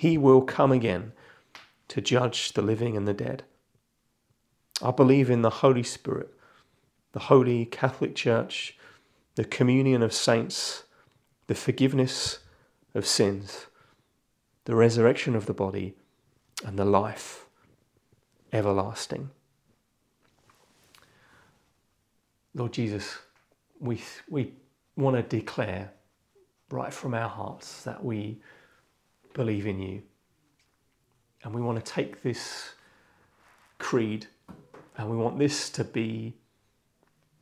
He 0.00 0.16
will 0.16 0.40
come 0.40 0.72
again 0.72 1.12
to 1.88 2.00
judge 2.00 2.54
the 2.54 2.62
living 2.62 2.96
and 2.96 3.06
the 3.06 3.12
dead. 3.12 3.42
I 4.80 4.92
believe 4.92 5.28
in 5.28 5.42
the 5.42 5.50
Holy 5.60 5.82
Spirit, 5.82 6.32
the 7.12 7.28
Holy 7.28 7.66
Catholic 7.66 8.14
Church, 8.14 8.78
the 9.34 9.44
communion 9.44 10.02
of 10.02 10.14
saints, 10.14 10.84
the 11.48 11.54
forgiveness 11.54 12.38
of 12.94 13.04
sins, 13.04 13.66
the 14.64 14.74
resurrection 14.74 15.36
of 15.36 15.44
the 15.44 15.52
body, 15.52 15.96
and 16.64 16.78
the 16.78 16.86
life 16.86 17.44
everlasting. 18.54 19.28
Lord 22.54 22.72
Jesus, 22.72 23.18
we, 23.78 24.00
we 24.30 24.54
want 24.96 25.16
to 25.16 25.22
declare 25.22 25.92
right 26.70 26.94
from 26.94 27.12
our 27.12 27.28
hearts 27.28 27.82
that 27.82 28.02
we 28.02 28.40
believe 29.32 29.66
in 29.66 29.80
you. 29.80 30.02
And 31.42 31.54
we 31.54 31.62
want 31.62 31.84
to 31.84 31.92
take 31.92 32.22
this 32.22 32.74
creed 33.78 34.26
and 34.96 35.08
we 35.08 35.16
want 35.16 35.38
this 35.38 35.70
to 35.70 35.84
be 35.84 36.34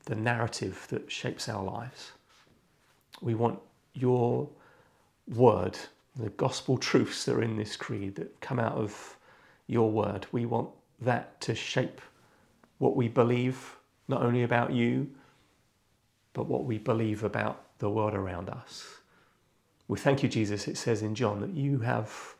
the 0.04 0.14
narrative 0.14 0.86
that 0.90 1.10
shapes 1.10 1.48
our 1.48 1.62
lives. 1.62 2.12
We 3.20 3.34
want 3.34 3.58
your 3.94 4.48
word, 5.26 5.76
the 6.16 6.30
gospel 6.30 6.78
truths 6.78 7.24
that 7.24 7.34
are 7.34 7.42
in 7.42 7.56
this 7.56 7.76
creed 7.76 8.14
that 8.14 8.40
come 8.40 8.58
out 8.58 8.74
of 8.74 9.16
your 9.66 9.90
word. 9.90 10.26
We 10.30 10.46
want 10.46 10.70
that 11.00 11.40
to 11.42 11.54
shape 11.54 12.00
what 12.78 12.96
we 12.96 13.08
believe, 13.08 13.76
not 14.06 14.22
only 14.22 14.44
about 14.44 14.72
you, 14.72 15.10
but 16.32 16.46
what 16.46 16.64
we 16.64 16.78
believe 16.78 17.24
about 17.24 17.64
the 17.78 17.90
world 17.90 18.14
around 18.14 18.48
us. 18.48 18.97
We 19.88 19.98
thank 19.98 20.22
you, 20.22 20.28
Jesus, 20.28 20.68
it 20.68 20.76
says 20.76 21.02
in 21.02 21.14
John, 21.14 21.40
that 21.40 21.50
you 21.50 21.80
have 21.80 22.34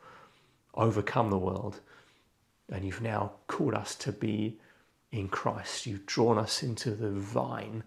overcome 0.75 1.31
the 1.31 1.37
world 1.37 1.81
and 2.71 2.85
you've 2.85 3.01
now 3.01 3.31
called 3.47 3.73
us 3.73 3.95
to 3.95 4.11
be 4.11 4.59
in 5.11 5.27
Christ. 5.27 5.87
You've 5.87 6.05
drawn 6.05 6.37
us 6.37 6.61
into 6.61 6.91
the 6.91 7.09
vine 7.09 7.83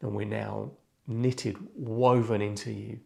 and 0.00 0.14
we're 0.14 0.26
now 0.26 0.72
knitted, 1.06 1.56
woven 1.76 2.42
into 2.42 2.72
you. 2.72 2.98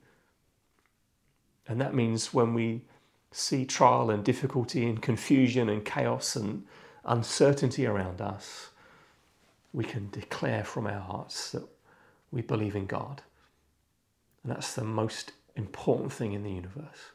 And 1.69 1.79
that 1.81 1.95
means 1.95 2.33
when 2.33 2.55
we 2.55 2.83
see 3.31 3.65
trial 3.65 4.11
and 4.11 4.25
difficulty 4.25 4.89
and 4.89 5.01
confusion 5.01 5.69
and 5.69 5.85
chaos 5.85 6.37
and 6.37 6.65
uncertainty 7.05 7.87
around 7.87 8.21
us, 8.23 8.71
we 9.73 9.85
can 9.85 10.09
declare 10.11 10.65
from 10.65 10.87
our 10.87 11.01
hearts 11.01 11.53
that 11.53 11.63
we 12.33 12.41
believe 12.41 12.75
in 12.75 12.87
God. 12.87 13.23
And 14.43 14.53
that's 14.53 14.75
the 14.75 14.85
most 14.85 15.33
important 15.61 16.13
thing 16.13 16.33
in 16.33 16.43
the 16.43 16.51
universe. 16.51 17.13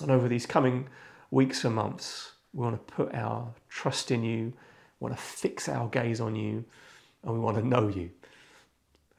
And 0.00 0.10
over 0.10 0.28
these 0.28 0.46
coming 0.46 0.88
weeks 1.30 1.64
and 1.64 1.74
months, 1.74 2.32
we 2.52 2.64
want 2.64 2.86
to 2.86 2.94
put 2.94 3.14
our 3.14 3.54
trust 3.68 4.10
in 4.10 4.22
you, 4.22 4.52
we 4.98 5.08
want 5.08 5.16
to 5.16 5.22
fix 5.22 5.68
our 5.68 5.88
gaze 5.88 6.20
on 6.20 6.36
you, 6.36 6.64
and 7.22 7.32
we 7.32 7.38
want 7.38 7.56
to 7.56 7.66
know 7.66 7.88
you. 7.88 8.10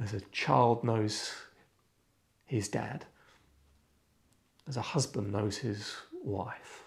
As 0.02 0.14
a 0.14 0.22
child 0.32 0.84
knows 0.84 1.34
his 2.46 2.68
dad, 2.68 3.06
as 4.68 4.78
a 4.78 4.82
husband 4.82 5.32
knows 5.32 5.58
his 5.58 5.96
wife, 6.24 6.84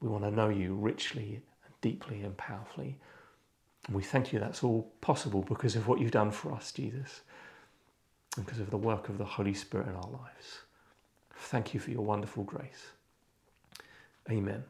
we 0.00 0.08
want 0.08 0.24
to 0.24 0.30
know 0.30 0.48
you 0.48 0.74
richly 0.74 1.42
and 1.64 1.74
deeply 1.80 2.22
and 2.22 2.36
powerfully. 2.36 2.96
And 3.86 3.96
we 3.96 4.02
thank 4.02 4.32
you 4.32 4.38
that's 4.38 4.62
all 4.62 4.92
possible 5.00 5.42
because 5.48 5.74
of 5.74 5.88
what 5.88 5.98
you've 5.98 6.10
done 6.10 6.30
for 6.30 6.52
us, 6.52 6.72
Jesus 6.72 7.22
and 8.38 8.46
because 8.46 8.60
of 8.60 8.70
the 8.70 8.78
work 8.78 9.08
of 9.08 9.18
the 9.18 9.24
Holy 9.24 9.52
Spirit 9.52 9.88
in 9.88 9.94
our 9.94 10.10
lives. 10.10 10.62
Thank 11.38 11.72
you 11.72 11.80
for 11.80 11.90
your 11.90 12.02
wonderful 12.04 12.44
grace. 12.44 12.92
Amen. 14.30 14.64